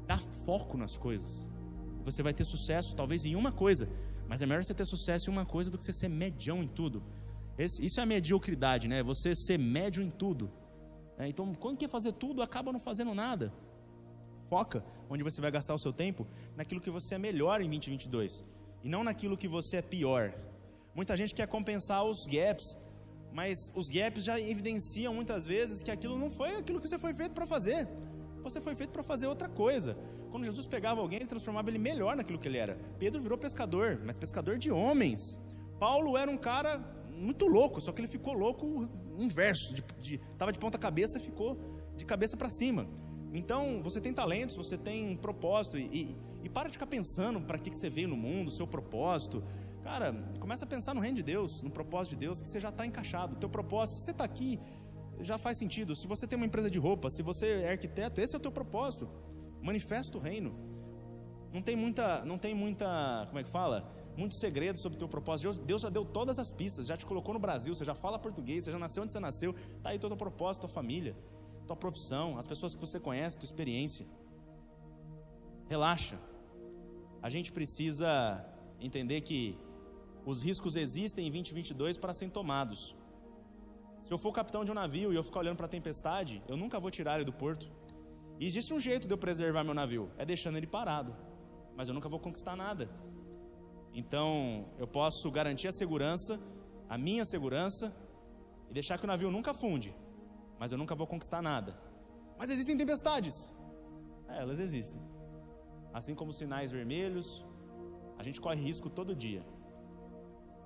[0.06, 1.48] Dá foco nas coisas.
[2.04, 3.88] Você vai ter sucesso talvez em uma coisa,
[4.28, 6.68] mas é melhor você ter sucesso em uma coisa do que você ser medião em
[6.68, 7.02] tudo.
[7.56, 9.02] Esse, isso é a mediocridade, né?
[9.02, 10.50] Você ser médio em tudo.
[11.18, 13.52] É, então, quando quer fazer tudo, acaba não fazendo nada.
[14.48, 18.44] Foca onde você vai gastar o seu tempo naquilo que você é melhor em 2022
[18.82, 20.34] e não naquilo que você é pior.
[20.94, 22.76] Muita gente quer compensar os gaps,
[23.32, 27.14] mas os gaps já evidenciam muitas vezes que aquilo não foi aquilo que você foi
[27.14, 27.88] feito para fazer.
[28.42, 29.96] Você foi feito para fazer outra coisa.
[30.30, 32.78] Quando Jesus pegava alguém, ele transformava ele melhor naquilo que ele era.
[32.98, 35.38] Pedro virou pescador, mas pescador de homens.
[35.78, 36.78] Paulo era um cara
[37.16, 41.58] muito louco, só que ele ficou louco inverso, de, de, tava de ponta cabeça ficou
[41.96, 42.86] de cabeça para cima.
[43.32, 47.58] Então, você tem talentos, você tem propósito, e, e, e para de ficar pensando para
[47.58, 49.42] que, que você veio no mundo, seu propósito.
[49.82, 52.68] Cara, começa a pensar no reino de Deus, no propósito de Deus, que você já
[52.68, 53.34] está encaixado.
[53.34, 54.60] O teu propósito, se você está aqui,
[55.20, 55.96] já faz sentido.
[55.96, 58.52] Se você tem uma empresa de roupa, se você é arquiteto, esse é o teu
[58.52, 59.08] propósito.
[59.62, 60.54] Manifesta o reino.
[61.52, 63.92] Não tem muita, não tem muita, como é que fala?
[64.16, 65.60] Muitos segredos sobre o teu propósito.
[65.62, 68.64] Deus já deu todas as pistas, já te colocou no Brasil, você já fala português,
[68.64, 71.16] você já nasceu onde você nasceu, está aí todo o propósito, tua família
[71.66, 74.06] tua profissão, as pessoas que você conhece, tua experiência.
[75.66, 76.18] Relaxa.
[77.22, 78.44] A gente precisa
[78.78, 79.58] entender que
[80.26, 82.94] os riscos existem em 2022 para serem tomados.
[84.00, 86.56] Se eu for capitão de um navio e eu ficar olhando para a tempestade, eu
[86.56, 87.70] nunca vou tirar ele do porto.
[88.38, 91.16] E existe um jeito de eu preservar meu navio, é deixando ele parado.
[91.76, 92.90] Mas eu nunca vou conquistar nada.
[93.94, 96.38] Então, eu posso garantir a segurança,
[96.88, 97.94] a minha segurança,
[98.68, 99.94] e deixar que o navio nunca afunde
[100.58, 101.76] mas eu nunca vou conquistar nada.
[102.38, 103.52] Mas existem tempestades.
[104.28, 105.00] É, elas existem.
[105.92, 107.44] Assim como sinais vermelhos,
[108.18, 109.44] a gente corre risco todo dia.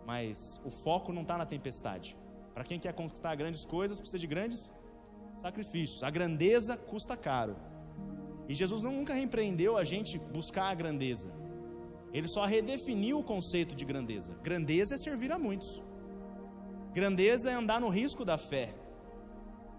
[0.06, 2.16] Mas o foco não está na tempestade.
[2.54, 4.72] Para quem quer conquistar grandes coisas, precisa de grandes
[5.34, 6.02] sacrifícios.
[6.02, 7.56] A grandeza custa caro.
[8.48, 11.30] E Jesus nunca repreendeu a gente buscar a grandeza.
[12.12, 14.34] Ele só redefiniu o conceito de grandeza.
[14.42, 15.82] Grandeza é servir a muitos.
[16.92, 18.74] Grandeza é andar no risco da fé.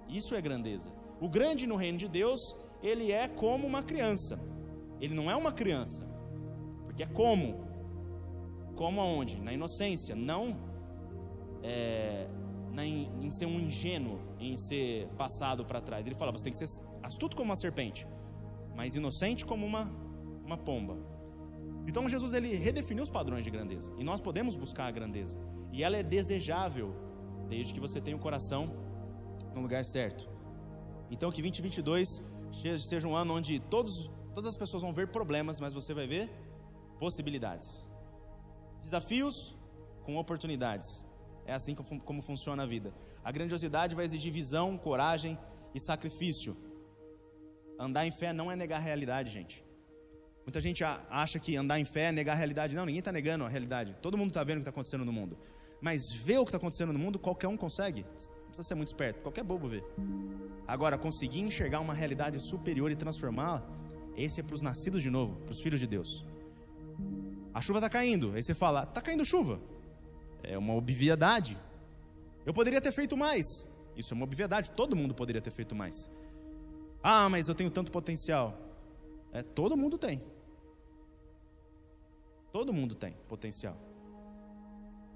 [0.08, 0.92] Isso é grandeza.
[1.20, 4.40] O grande no reino de Deus, ele é como uma criança.
[5.02, 6.06] Ele não é uma criança,
[6.86, 7.68] porque é como.
[8.76, 9.42] Como aonde?
[9.42, 10.58] Na inocência, não
[11.64, 12.28] é,
[12.72, 16.06] na, em ser um ingênuo, em ser passado para trás.
[16.06, 18.08] Ele fala: você tem que ser astuto como uma serpente,
[18.76, 19.92] mas inocente como uma,
[20.46, 20.98] uma pomba.
[21.90, 25.40] Então Jesus ele redefiniu os padrões de grandeza e nós podemos buscar a grandeza
[25.72, 26.94] e ela é desejável
[27.50, 28.62] desde que você tenha o coração
[29.56, 30.30] no lugar certo.
[31.10, 32.24] Então que 2022
[32.78, 36.30] seja um ano onde todos, todas as pessoas vão ver problemas, mas você vai ver
[37.00, 37.88] possibilidades.
[38.80, 39.58] Desafios
[40.04, 41.04] com oportunidades.
[41.44, 42.94] É assim como funciona a vida.
[43.24, 45.40] A grandiosidade vai exigir visão, coragem
[45.74, 46.56] e sacrifício.
[47.80, 49.68] Andar em fé não é negar a realidade, gente.
[50.50, 52.76] Muita gente acha que andar em fé é negar a realidade.
[52.76, 53.96] Não, ninguém está negando a realidade.
[54.02, 55.38] Todo mundo está vendo o que está acontecendo no mundo.
[55.80, 58.02] mas ver o que está acontecendo no mundo, qualquer um consegue.
[58.02, 59.84] Não precisa ser muito esperto, qualquer bobo vê.
[60.68, 63.64] Agora, conseguir enxergar uma realidade superior e transformá-la,
[64.18, 66.26] esse é para os nascidos de novo, para os filhos de Deus.
[67.54, 69.62] A chuva está caindo, aí você fala, está caindo chuva.
[70.42, 71.56] É uma obviedade.
[72.44, 73.68] Eu poderia ter feito mais.
[73.96, 76.10] Isso é uma obviedade, todo mundo poderia ter feito mais.
[77.04, 78.58] Ah, mas eu tenho tanto potencial.
[79.32, 80.20] É, todo mundo tem.
[82.52, 83.78] Todo mundo tem potencial.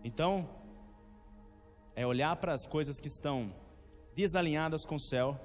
[0.03, 0.47] Então,
[1.95, 3.53] é olhar para as coisas que estão
[4.15, 5.39] desalinhadas com o céu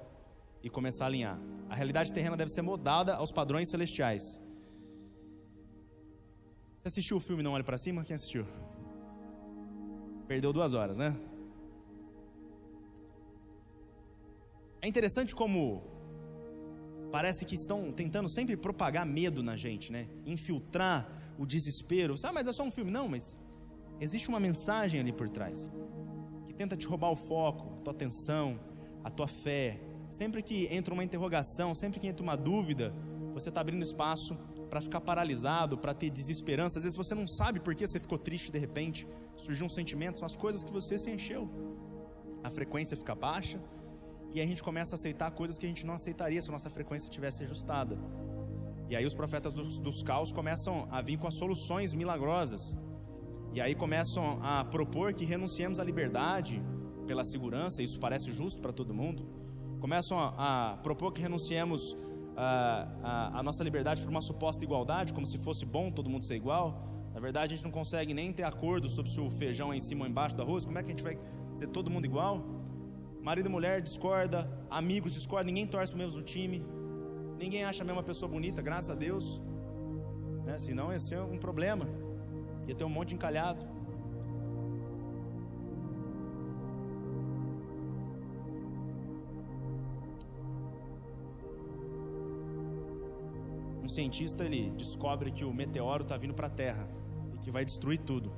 [0.61, 1.39] e começar a alinhar.
[1.69, 4.39] A realidade terrena deve ser moldada aos padrões celestiais.
[6.77, 8.03] Você assistiu o filme Não Olhe para Cima?
[8.03, 8.45] Quem assistiu?
[10.27, 11.15] Perdeu duas horas, né?
[14.81, 15.83] É interessante como
[17.11, 20.07] parece que estão tentando sempre propagar medo na gente, né?
[20.25, 22.13] Infiltrar o desespero.
[22.23, 22.91] Ah, mas é só um filme.
[22.91, 23.37] Não, mas
[23.99, 25.71] existe uma mensagem ali por trás
[26.45, 28.59] que tenta te roubar o foco, a tua atenção,
[29.03, 29.79] a tua fé.
[30.09, 32.93] Sempre que entra uma interrogação, sempre que entra uma dúvida,
[33.33, 34.35] você está abrindo espaço
[34.69, 36.77] para ficar paralisado, para ter desesperança.
[36.77, 39.07] Às vezes você não sabe por que você ficou triste de repente.
[39.37, 41.49] Surgiu um sentimento, são as coisas que você se encheu.
[42.43, 43.61] A frequência fica baixa
[44.33, 46.69] e a gente começa a aceitar coisas que a gente não aceitaria se a nossa
[46.69, 47.97] frequência tivesse ajustada.
[48.89, 52.75] E aí os profetas dos, dos caos começam a vir com as soluções milagrosas.
[53.53, 56.61] E aí começam a propor que renunciemos à liberdade
[57.05, 59.27] pela segurança, isso parece justo para todo mundo.
[59.79, 61.95] Começam a, a propor que renunciemos
[62.35, 66.25] a, a, a nossa liberdade por uma suposta igualdade, como se fosse bom todo mundo
[66.25, 66.87] ser igual.
[67.13, 69.81] Na verdade, a gente não consegue nem ter acordo sobre se o feijão é em
[69.81, 70.65] cima ou embaixo do arroz.
[70.65, 71.17] Como é que a gente vai
[71.55, 72.43] ser todo mundo igual?
[73.21, 76.63] Marido e mulher discorda, amigos discordam, ninguém torce para o mesmo time,
[77.39, 79.41] ninguém acha a mesma pessoa bonita, graças a Deus.
[80.45, 80.57] Né?
[80.57, 81.85] Senão ia ser um problema,
[82.67, 83.63] ia ter um monte encalhado.
[93.81, 96.87] Um cientista ele descobre que o meteoro está vindo para a Terra
[97.33, 98.31] e que vai destruir tudo.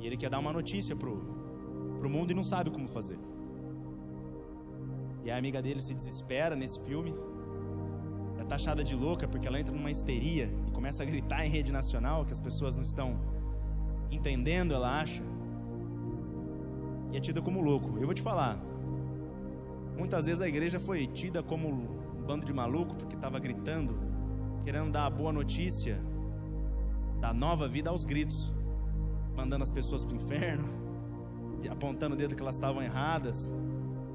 [0.00, 1.14] E ele quer dar uma notícia pro
[1.98, 3.18] para o mundo e não sabe como fazer.
[5.24, 7.14] E a amiga dele se desespera nesse filme,
[8.44, 11.72] é taxada de louca porque ela entra numa histeria e começa a gritar em rede
[11.72, 13.18] nacional que as pessoas não estão
[14.10, 15.22] entendendo, ela acha,
[17.12, 17.98] e é tida como louco.
[17.98, 18.58] Eu vou te falar,
[19.96, 23.98] muitas vezes a igreja foi tida como um bando de maluco porque estava gritando,
[24.64, 26.00] querendo dar a boa notícia
[27.20, 28.52] da nova vida aos gritos,
[29.34, 30.84] mandando as pessoas para o inferno
[31.70, 33.52] apontando o dedo que elas estavam erradas,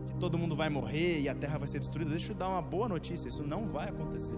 [0.09, 2.11] que todo mundo vai morrer e a terra vai ser destruída.
[2.11, 4.35] Deixa eu dar uma boa notícia: isso não vai acontecer.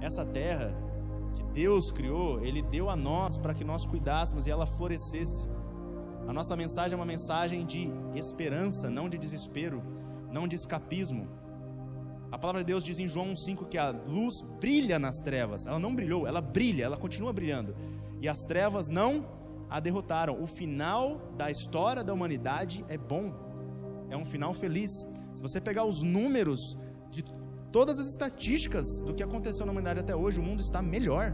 [0.00, 0.74] Essa terra
[1.34, 5.48] que Deus criou, Ele deu a nós para que nós cuidássemos e ela florescesse.
[6.26, 9.82] A nossa mensagem é uma mensagem de esperança, não de desespero,
[10.30, 11.28] não de escapismo.
[12.32, 15.66] A palavra de Deus diz em João 5 que a luz brilha nas trevas.
[15.66, 17.74] Ela não brilhou, ela brilha, ela continua brilhando.
[18.20, 19.26] E as trevas não
[19.68, 20.40] a derrotaram.
[20.40, 23.32] O final da história da humanidade é bom,
[24.10, 25.06] é um final feliz.
[25.32, 26.76] Se você pegar os números
[27.10, 27.24] de
[27.72, 31.32] todas as estatísticas do que aconteceu na humanidade até hoje, o mundo está melhor.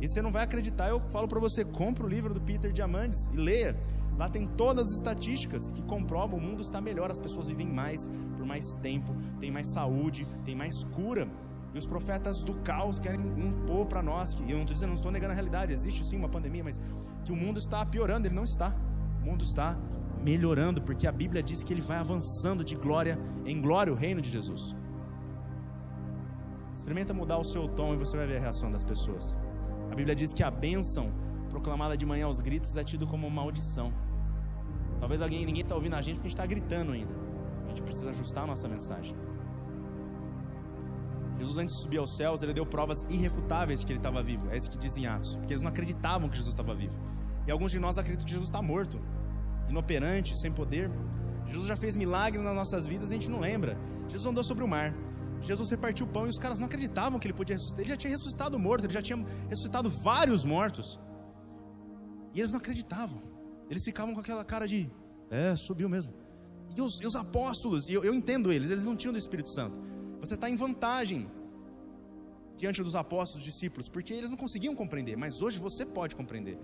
[0.00, 3.28] E você não vai acreditar, eu falo para você, compre o livro do Peter Diamandis
[3.32, 3.76] e leia.
[4.18, 8.08] Lá tem todas as estatísticas que comprovam o mundo está melhor, as pessoas vivem mais
[8.36, 11.28] por mais tempo, tem mais saúde, tem mais cura.
[11.72, 14.96] E os profetas do caos querem impor para nós, que eu não estou dizendo, não
[14.96, 16.80] estou negando a realidade, existe sim uma pandemia, mas
[17.24, 18.76] que o mundo está piorando, ele não está.
[19.22, 19.76] O mundo está
[20.24, 24.20] melhorando, porque a Bíblia diz que ele vai avançando de glória em glória o reino
[24.20, 24.74] de Jesus.
[26.74, 29.36] Experimenta mudar o seu tom e você vai ver a reação das pessoas.
[29.92, 31.12] A Bíblia diz que a bênção
[31.50, 33.92] proclamada de manhã aos gritos é tido como maldição.
[34.98, 37.14] Talvez alguém, ninguém está ouvindo a gente porque a gente está gritando ainda.
[37.64, 39.14] A gente precisa ajustar a nossa mensagem.
[41.38, 44.48] Jesus, antes de subir aos céus, ele deu provas irrefutáveis que ele estava vivo.
[44.50, 45.36] É isso que dizem Atos.
[45.36, 46.98] Porque eles não acreditavam que Jesus estava vivo.
[47.46, 49.00] E alguns de nós acreditam que Jesus está morto,
[49.68, 50.90] inoperante, sem poder.
[51.46, 53.78] Jesus já fez milagre nas nossas vidas e a gente não lembra.
[54.08, 54.94] Jesus andou sobre o mar.
[55.40, 57.80] Jesus repartiu o pão e os caras não acreditavam que ele podia ressuscitar.
[57.80, 60.98] Ele já tinha ressuscitado morto, ele já tinha ressuscitado vários mortos.
[62.32, 63.22] E eles não acreditavam.
[63.68, 64.90] Eles ficavam com aquela cara de,
[65.30, 66.12] é, subiu mesmo.
[66.76, 69.80] E os, e os apóstolos, eu, eu entendo eles, eles não tinham do Espírito Santo.
[70.20, 71.30] Você está em vantagem
[72.56, 76.58] diante dos apóstolos, discípulos, porque eles não conseguiam compreender, mas hoje você pode compreender.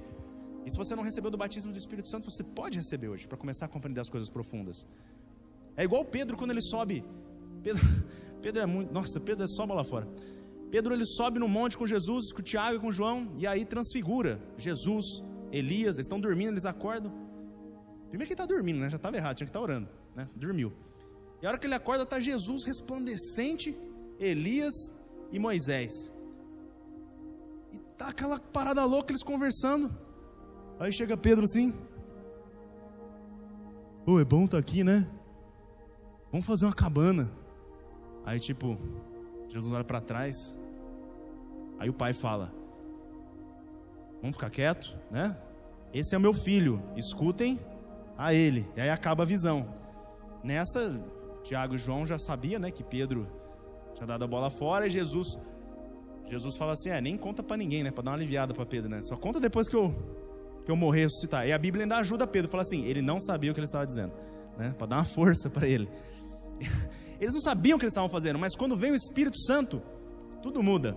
[0.64, 3.36] E se você não recebeu do batismo do Espírito Santo, você pode receber hoje, para
[3.36, 4.86] começar a compreender as coisas profundas.
[5.76, 7.04] É igual Pedro quando ele sobe.
[7.62, 7.82] Pedro,
[8.42, 8.92] Pedro é muito.
[8.92, 10.08] Nossa, Pedro é só bola fora.
[10.70, 14.40] Pedro ele sobe no monte com Jesus, com Tiago e com João, e aí transfigura
[14.56, 17.12] Jesus Elias, eles estão dormindo, eles acordam.
[18.08, 18.88] Primeiro que ele está dormindo, né?
[18.88, 20.28] Já estava errado, tinha que estar tá orando, né?
[20.36, 20.72] Dormiu.
[21.42, 23.76] E a hora que ele acorda, está Jesus resplandecente,
[24.18, 24.74] Elias
[25.32, 26.10] e Moisés.
[27.72, 29.90] E tá aquela parada louca, eles conversando.
[30.80, 31.74] Aí chega Pedro assim.
[34.06, 35.06] Ô, oh, é bom estar tá aqui, né?
[36.32, 37.30] Vamos fazer uma cabana.
[38.24, 38.78] Aí, tipo,
[39.50, 40.58] Jesus olha para trás.
[41.78, 42.50] Aí o pai fala:
[44.22, 45.36] Vamos ficar quieto, né?
[45.92, 47.60] Esse é o meu filho, escutem
[48.16, 48.66] a ele.
[48.74, 49.74] E aí acaba a visão.
[50.42, 50.98] Nessa,
[51.44, 53.28] Tiago e João já sabia, né, que Pedro
[53.94, 55.38] tinha dado a bola fora e Jesus
[56.26, 58.88] Jesus fala assim: "É, nem conta para ninguém, né, para dar uma aliviada para Pedro,
[58.88, 59.02] né?
[59.02, 59.94] Só conta depois que eu
[60.64, 61.46] que eu morrer ressuscitar".
[61.46, 63.86] E a Bíblia ainda ajuda Pedro, fala assim: "Ele não sabia o que ele estava
[63.86, 64.12] dizendo",
[64.58, 64.74] né?
[64.76, 65.88] Para dar uma força para ele.
[67.20, 69.82] Eles não sabiam o que eles estavam fazendo, mas quando vem o Espírito Santo,
[70.42, 70.96] tudo muda.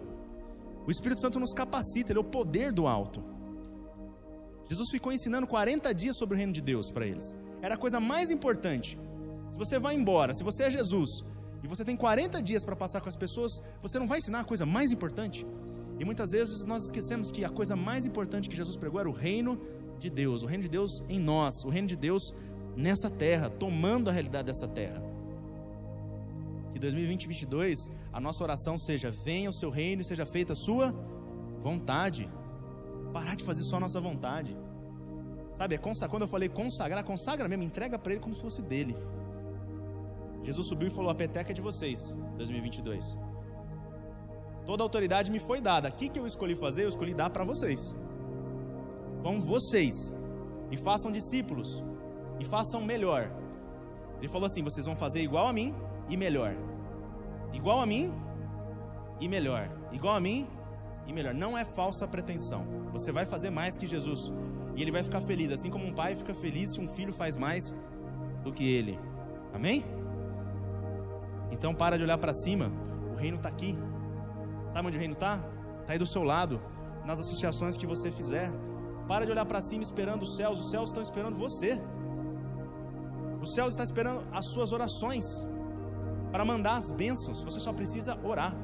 [0.88, 3.22] O Espírito Santo nos capacita, ele é o poder do alto.
[4.70, 7.36] Jesus ficou ensinando 40 dias sobre o reino de Deus para eles.
[7.62, 8.98] Era a coisa mais importante.
[9.50, 11.10] Se você vai embora, se você é Jesus,
[11.62, 14.44] e você tem 40 dias para passar com as pessoas, você não vai ensinar a
[14.44, 15.46] coisa mais importante?
[16.00, 19.14] E muitas vezes nós esquecemos que a coisa mais importante que Jesus pregou era o
[19.14, 19.60] reino
[20.00, 22.34] de Deus, o reino de Deus em nós, o reino de Deus
[22.76, 25.02] nessa terra, tomando a realidade dessa terra.
[26.74, 30.56] Que 2020 2022 a nossa oração seja: venha o seu reino e seja feita a
[30.56, 30.94] sua
[31.62, 32.30] vontade.
[33.12, 34.58] Parar de fazer só a nossa vontade.
[35.54, 38.98] Sabe, é quando eu falei consagrar, consagra mesmo, entrega para ele como se fosse dele.
[40.44, 43.18] Jesus subiu e falou: a peteca é de vocês, 2022.
[44.66, 45.88] Toda autoridade me foi dada.
[45.88, 47.96] Aqui que eu escolhi fazer, eu escolhi dar para vocês.
[49.22, 50.16] Vão vocês
[50.72, 51.84] e façam discípulos
[52.40, 53.32] e façam melhor.
[54.20, 55.76] Ele falou assim: vocês vão fazer igual a mim,
[56.10, 56.56] e melhor.
[57.54, 58.14] Igual a mim
[59.20, 59.70] e melhor.
[59.92, 60.48] Igual a mim
[61.08, 61.34] e melhor.
[61.34, 62.66] Não é falsa pretensão.
[62.92, 64.32] Você vai fazer mais que Jesus.
[64.76, 67.36] E ele vai ficar feliz, assim como um pai fica feliz se um filho faz
[67.36, 67.76] mais
[68.44, 69.00] do que ele.
[69.54, 69.86] Amém?
[71.52, 72.72] Então para de olhar para cima.
[73.14, 73.78] O reino está aqui.
[74.74, 75.36] Sabe onde o reino está?
[75.82, 76.60] Está aí do seu lado,
[77.06, 78.52] nas associações que você fizer.
[79.08, 80.60] Para de olhar para cima esperando os céus.
[80.60, 81.82] Os céus estão esperando você.
[83.42, 85.46] Os céus estão esperando as suas orações
[86.34, 88.56] para mandar as bênçãos, você só precisa orar,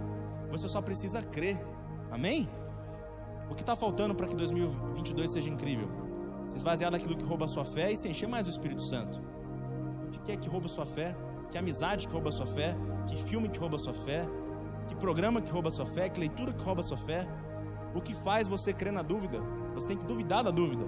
[0.49, 1.63] você só precisa crer.
[2.09, 2.49] Amém?
[3.47, 5.87] O que está faltando para que 2022 seja incrível?
[6.47, 9.21] Se esvaziar daquilo que rouba a sua fé e se encher mais do Espírito Santo.
[10.15, 11.15] O que é que rouba a sua fé?
[11.51, 12.75] Que amizade que rouba a sua fé?
[13.05, 14.27] Que filme que rouba a sua fé?
[14.89, 16.09] Que programa que rouba sua fé?
[16.09, 17.25] Que leitura que rouba sua fé?
[17.95, 19.39] O que faz você crer na dúvida?
[19.73, 20.85] Você tem que duvidar da dúvida.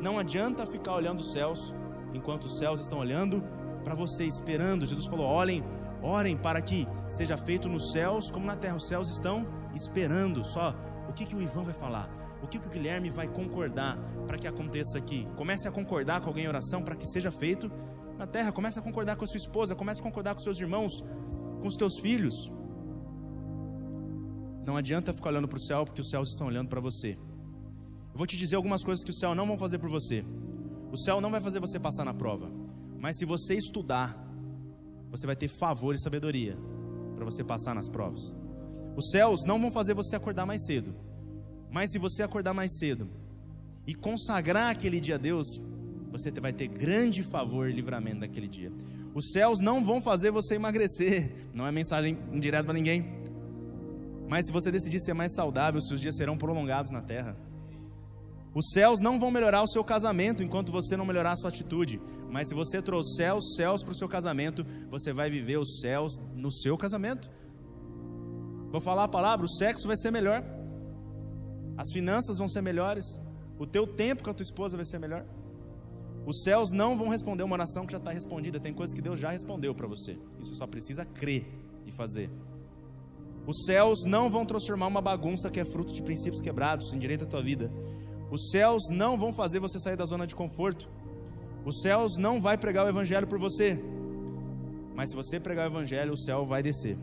[0.00, 1.74] Não adianta ficar olhando os céus
[2.14, 3.44] enquanto os céus estão olhando
[3.84, 4.86] para você, esperando.
[4.86, 5.62] Jesus falou: olhem
[6.02, 8.76] Orem para que seja feito nos céus como na terra.
[8.76, 10.74] Os céus estão esperando só
[11.08, 12.08] o que, que o Ivan vai falar,
[12.42, 15.26] o que, que o Guilherme vai concordar para que aconteça aqui.
[15.36, 17.70] Comece a concordar com alguém em oração para que seja feito
[18.16, 18.52] na terra.
[18.52, 21.04] Comece a concordar com a sua esposa, comece a concordar com seus irmãos,
[21.60, 22.52] com os teus filhos.
[24.68, 27.16] Não adianta ficar olhando para o céu porque os céus estão olhando para você.
[28.12, 30.22] Eu vou te dizer algumas coisas que o céu não vão fazer por você.
[30.92, 32.50] O céu não vai fazer você passar na prova.
[32.98, 34.14] Mas se você estudar,
[35.10, 36.58] você vai ter favor e sabedoria
[37.16, 38.36] para você passar nas provas.
[38.94, 40.94] Os céus não vão fazer você acordar mais cedo,
[41.70, 43.08] mas se você acordar mais cedo
[43.86, 45.62] e consagrar aquele dia a Deus,
[46.10, 48.70] você vai ter grande favor e livramento daquele dia.
[49.14, 53.17] Os céus não vão fazer você emagrecer, não é mensagem indireta para ninguém.
[54.28, 57.36] Mas se você decidir ser mais saudável, seus dias serão prolongados na terra.
[58.54, 62.00] Os céus não vão melhorar o seu casamento enquanto você não melhorar a sua atitude.
[62.30, 66.20] Mas se você trouxer os céus para o seu casamento, você vai viver os céus
[66.34, 67.30] no seu casamento.
[68.70, 70.44] Vou falar a palavra: o sexo vai ser melhor,
[71.76, 73.20] as finanças vão ser melhores,
[73.58, 75.24] o teu tempo com a tua esposa vai ser melhor.
[76.26, 78.60] Os céus não vão responder uma oração que já está respondida.
[78.60, 80.18] Tem coisas que Deus já respondeu para você.
[80.38, 81.46] Isso só precisa crer
[81.86, 82.28] e fazer.
[83.48, 87.24] Os céus não vão transformar uma bagunça que é fruto de princípios quebrados em direito
[87.24, 87.72] à tua vida.
[88.30, 90.86] Os céus não vão fazer você sair da zona de conforto.
[91.64, 93.82] Os céus não vai pregar o evangelho por você.
[94.94, 96.98] Mas se você pregar o evangelho, o céu vai descer.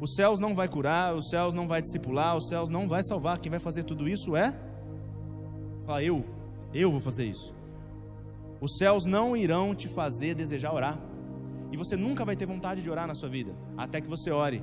[0.00, 3.38] Os céus não vai curar, os céus não vai discipular, os céus não vai salvar.
[3.38, 4.58] Quem vai fazer tudo isso é
[5.84, 6.24] Fala eu,
[6.72, 7.54] eu vou fazer isso.
[8.58, 10.98] Os céus não irão te fazer desejar orar.
[11.70, 14.62] E você nunca vai ter vontade de orar na sua vida, até que você ore.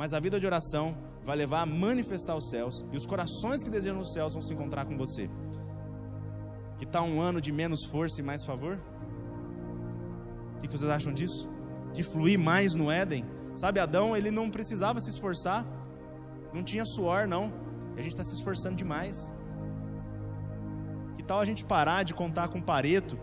[0.00, 0.96] Mas a vida de oração
[1.26, 4.54] vai levar a manifestar os céus, e os corações que desejam os céus vão se
[4.54, 5.28] encontrar com você.
[6.78, 8.80] Que tal um ano de menos força e mais favor?
[10.56, 11.50] O que vocês acham disso?
[11.92, 13.26] De fluir mais no Éden?
[13.54, 15.66] Sabe, Adão, ele não precisava se esforçar,
[16.50, 17.52] não tinha suor, não.
[17.94, 19.30] E a gente está se esforçando demais.
[21.14, 23.18] Que tal a gente parar de contar com Pareto,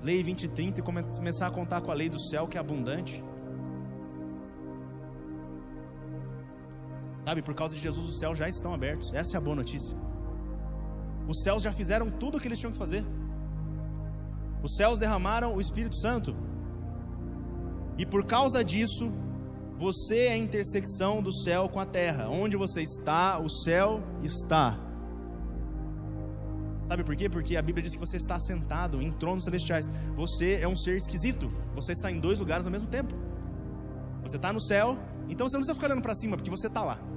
[0.00, 3.24] lei 2030 e começar a contar com a lei do céu que é abundante?
[7.26, 9.12] Sabe, por causa de Jesus os céus já estão abertos.
[9.12, 9.98] Essa é a boa notícia.
[11.26, 13.04] Os céus já fizeram tudo o que eles tinham que fazer.
[14.62, 16.36] Os céus derramaram o Espírito Santo.
[17.98, 19.10] E por causa disso,
[19.76, 22.28] você é a intersecção do céu com a terra.
[22.28, 24.78] Onde você está, o céu está.
[26.86, 27.28] Sabe por quê?
[27.28, 29.90] Porque a Bíblia diz que você está sentado em tronos celestiais.
[30.14, 31.48] Você é um ser esquisito.
[31.74, 33.16] Você está em dois lugares ao mesmo tempo.
[34.22, 34.96] Você está no céu,
[35.28, 37.15] então você não precisa ficar olhando para cima, porque você está lá.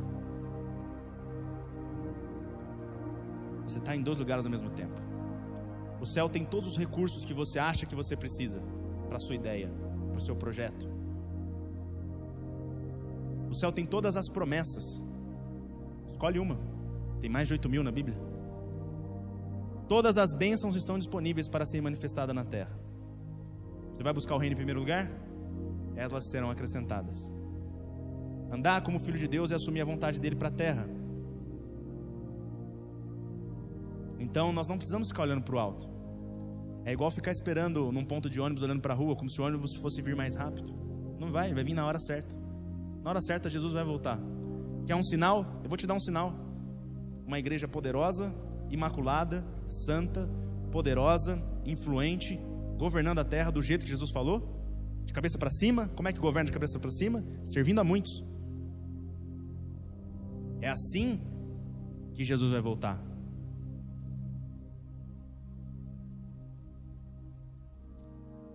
[3.69, 4.99] Você está em dois lugares ao mesmo tempo.
[6.01, 8.59] O céu tem todos os recursos que você acha que você precisa
[9.07, 9.69] para a sua ideia,
[10.09, 10.89] para o seu projeto.
[13.47, 15.03] O céu tem todas as promessas.
[16.07, 16.59] Escolhe uma.
[17.21, 18.17] Tem mais de 8 mil na Bíblia.
[19.87, 22.75] Todas as bênçãos estão disponíveis para ser manifestada na terra.
[23.93, 25.11] Você vai buscar o reino em primeiro lugar?
[25.95, 27.31] Elas serão acrescentadas.
[28.51, 30.98] Andar como filho de Deus é assumir a vontade dele para a terra.
[34.19, 35.89] Então nós não precisamos ficar olhando para o alto.
[36.85, 39.45] É igual ficar esperando num ponto de ônibus olhando para a rua, como se o
[39.45, 40.73] ônibus fosse vir mais rápido.
[41.19, 42.35] Não vai, vai vir na hora certa.
[43.03, 44.19] Na hora certa Jesus vai voltar.
[44.85, 45.59] Quer um sinal?
[45.63, 46.33] Eu vou te dar um sinal.
[47.25, 48.33] Uma igreja poderosa,
[48.69, 50.29] imaculada, santa,
[50.71, 52.39] poderosa, influente,
[52.77, 54.59] governando a terra do jeito que Jesus falou,
[55.05, 55.87] de cabeça para cima.
[55.89, 57.23] Como é que governa de cabeça para cima?
[57.43, 58.23] Servindo a muitos.
[60.61, 61.21] É assim
[62.13, 63.08] que Jesus vai voltar.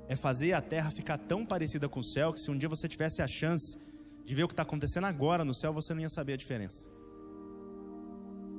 [0.08, 2.86] É fazer a terra ficar tão parecida com o céu que se um dia você
[2.86, 3.78] tivesse a chance
[4.24, 6.88] de ver o que está acontecendo agora no céu, você não ia saber a diferença.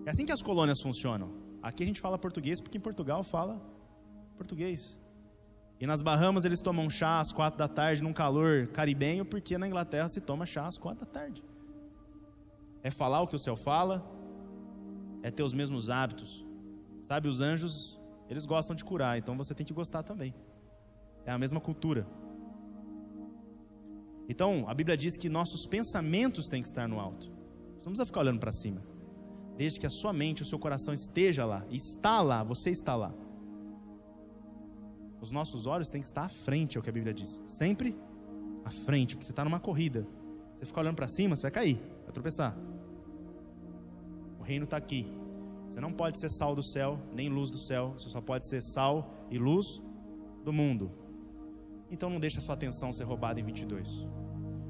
[0.05, 1.33] É assim que as colônias funcionam.
[1.61, 3.61] Aqui a gente fala português porque em Portugal fala
[4.37, 4.99] português.
[5.79, 9.67] E nas Bahamas eles tomam chá às quatro da tarde num calor caribenho, porque na
[9.67, 11.43] Inglaterra se toma chá às quatro da tarde.
[12.83, 14.05] É falar o que o céu fala,
[15.23, 16.45] é ter os mesmos hábitos.
[17.03, 20.33] Sabe, os anjos, eles gostam de curar, então você tem que gostar também.
[21.25, 22.07] É a mesma cultura.
[24.27, 27.27] Então, a Bíblia diz que nossos pensamentos têm que estar no alto.
[27.77, 28.81] Você não precisa ficar olhando para cima.
[29.57, 33.13] Desde que a sua mente, o seu coração esteja lá, está lá, você está lá.
[35.21, 37.41] Os nossos olhos têm que estar à frente, é o que a Bíblia diz.
[37.45, 37.95] Sempre
[38.63, 40.05] à frente, porque você está numa corrida.
[40.53, 42.57] Você ficar olhando para cima, você vai cair, vai tropeçar.
[44.39, 45.07] O reino está aqui.
[45.67, 47.93] Você não pode ser sal do céu, nem luz do céu.
[47.97, 49.81] Você só pode ser sal e luz
[50.43, 50.91] do mundo.
[51.95, 53.89] Então não deixe a sua atenção ser roubada em 22.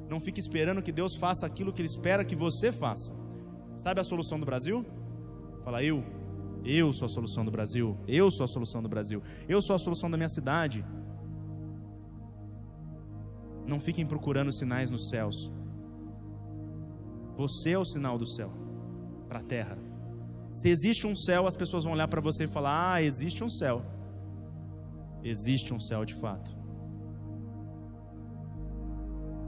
[0.08, 3.12] Não fique esperando que Deus faça aquilo que Ele espera que você faça.
[3.76, 4.86] Sabe a solução do Brasil?
[5.64, 6.04] Fala eu.
[6.64, 7.98] Eu sou a solução do Brasil.
[8.08, 9.24] Eu sou a solução do Brasil.
[9.50, 10.86] Eu sou a solução da minha cidade.
[13.66, 15.52] Não fiquem procurando sinais nos céus.
[17.36, 18.52] Você é o sinal do céu
[19.28, 19.78] para a terra.
[20.54, 23.50] Se existe um céu, as pessoas vão olhar para você e falar: Ah, existe um
[23.50, 23.84] céu.
[25.24, 26.65] Existe um céu de fato.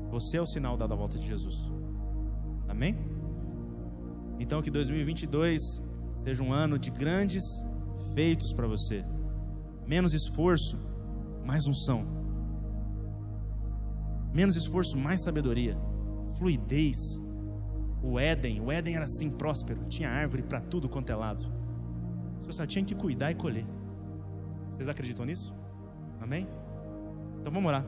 [0.09, 1.69] Você é o sinal da volta de Jesus.
[2.67, 2.97] Amém?
[4.39, 5.81] Então que 2022
[6.13, 7.43] seja um ano de grandes
[8.13, 9.03] feitos para você.
[9.85, 10.77] Menos esforço,
[11.45, 12.05] mais unção.
[14.33, 15.77] Menos esforço, mais sabedoria.
[16.37, 17.21] Fluidez.
[18.01, 21.45] O Éden, o Éden era assim próspero, tinha árvore para tudo quanto é lado.
[22.39, 23.65] Você só tinha que cuidar e colher.
[24.71, 25.53] Vocês acreditam nisso?
[26.21, 26.47] Amém?
[27.39, 27.85] Então vamos orar.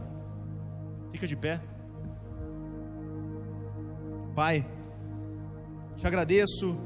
[1.11, 1.61] Fica de pé.
[4.40, 4.66] Pai,
[5.98, 6.78] te agradeço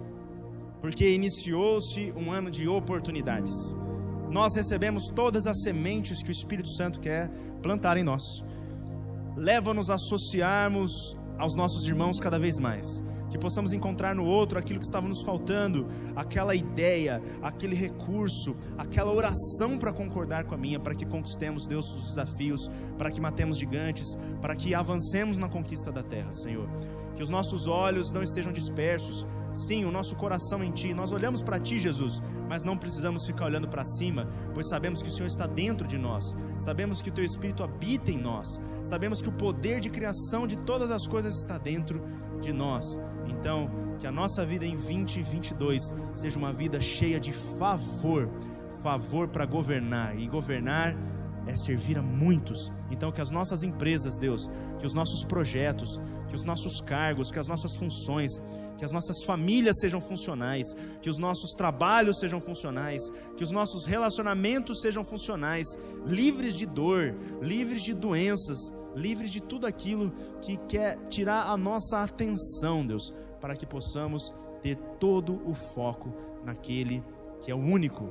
[0.82, 3.54] porque iniciou-se um ano de oportunidades.
[4.32, 7.30] Nós recebemos todas as sementes que o Espírito Santo quer
[7.62, 8.24] plantar em nós.
[9.38, 14.80] Leva-nos a associarmos aos nossos irmãos cada vez mais que possamos encontrar no outro aquilo
[14.80, 20.80] que estava nos faltando, aquela ideia, aquele recurso, aquela oração para concordar com a minha,
[20.80, 25.92] para que conquistemos, Deus, os desafios, para que matemos gigantes, para que avancemos na conquista
[25.92, 26.70] da terra, Senhor.
[27.16, 30.94] Que os nossos olhos não estejam dispersos, sim, o nosso coração em Ti.
[30.94, 35.10] Nós olhamos para Ti, Jesus, mas não precisamos ficar olhando para cima, pois sabemos que
[35.10, 39.22] o Senhor está dentro de nós, sabemos que o Teu Espírito habita em nós, sabemos
[39.22, 42.02] que o poder de criação de todas as coisas está dentro
[42.42, 43.00] de nós.
[43.28, 48.30] Então, que a nossa vida em 2022 seja uma vida cheia de favor,
[48.82, 50.96] favor para governar, e governar
[51.48, 52.72] é servir a muitos.
[52.90, 57.40] Então, que as nossas empresas, Deus, que os nossos projetos, que os nossos cargos, que
[57.40, 58.42] as nossas funções
[58.84, 63.86] que as nossas famílias sejam funcionais, que os nossos trabalhos sejam funcionais, que os nossos
[63.86, 68.60] relacionamentos sejam funcionais, livres de dor, livres de doenças,
[68.94, 74.76] livres de tudo aquilo que quer tirar a nossa atenção, Deus, para que possamos ter
[75.00, 76.14] todo o foco
[76.44, 77.02] naquele
[77.42, 78.10] que é o único,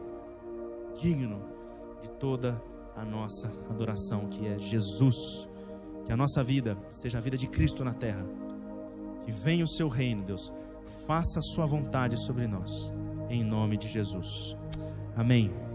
[1.00, 1.42] digno
[2.00, 2.62] de toda
[2.96, 5.48] a nossa adoração, que é Jesus.
[6.04, 8.24] Que a nossa vida seja a vida de Cristo na terra.
[9.24, 10.52] Que venha o seu reino, Deus.
[11.06, 12.92] Faça a sua vontade sobre nós.
[13.28, 14.56] Em nome de Jesus.
[15.16, 15.71] Amém.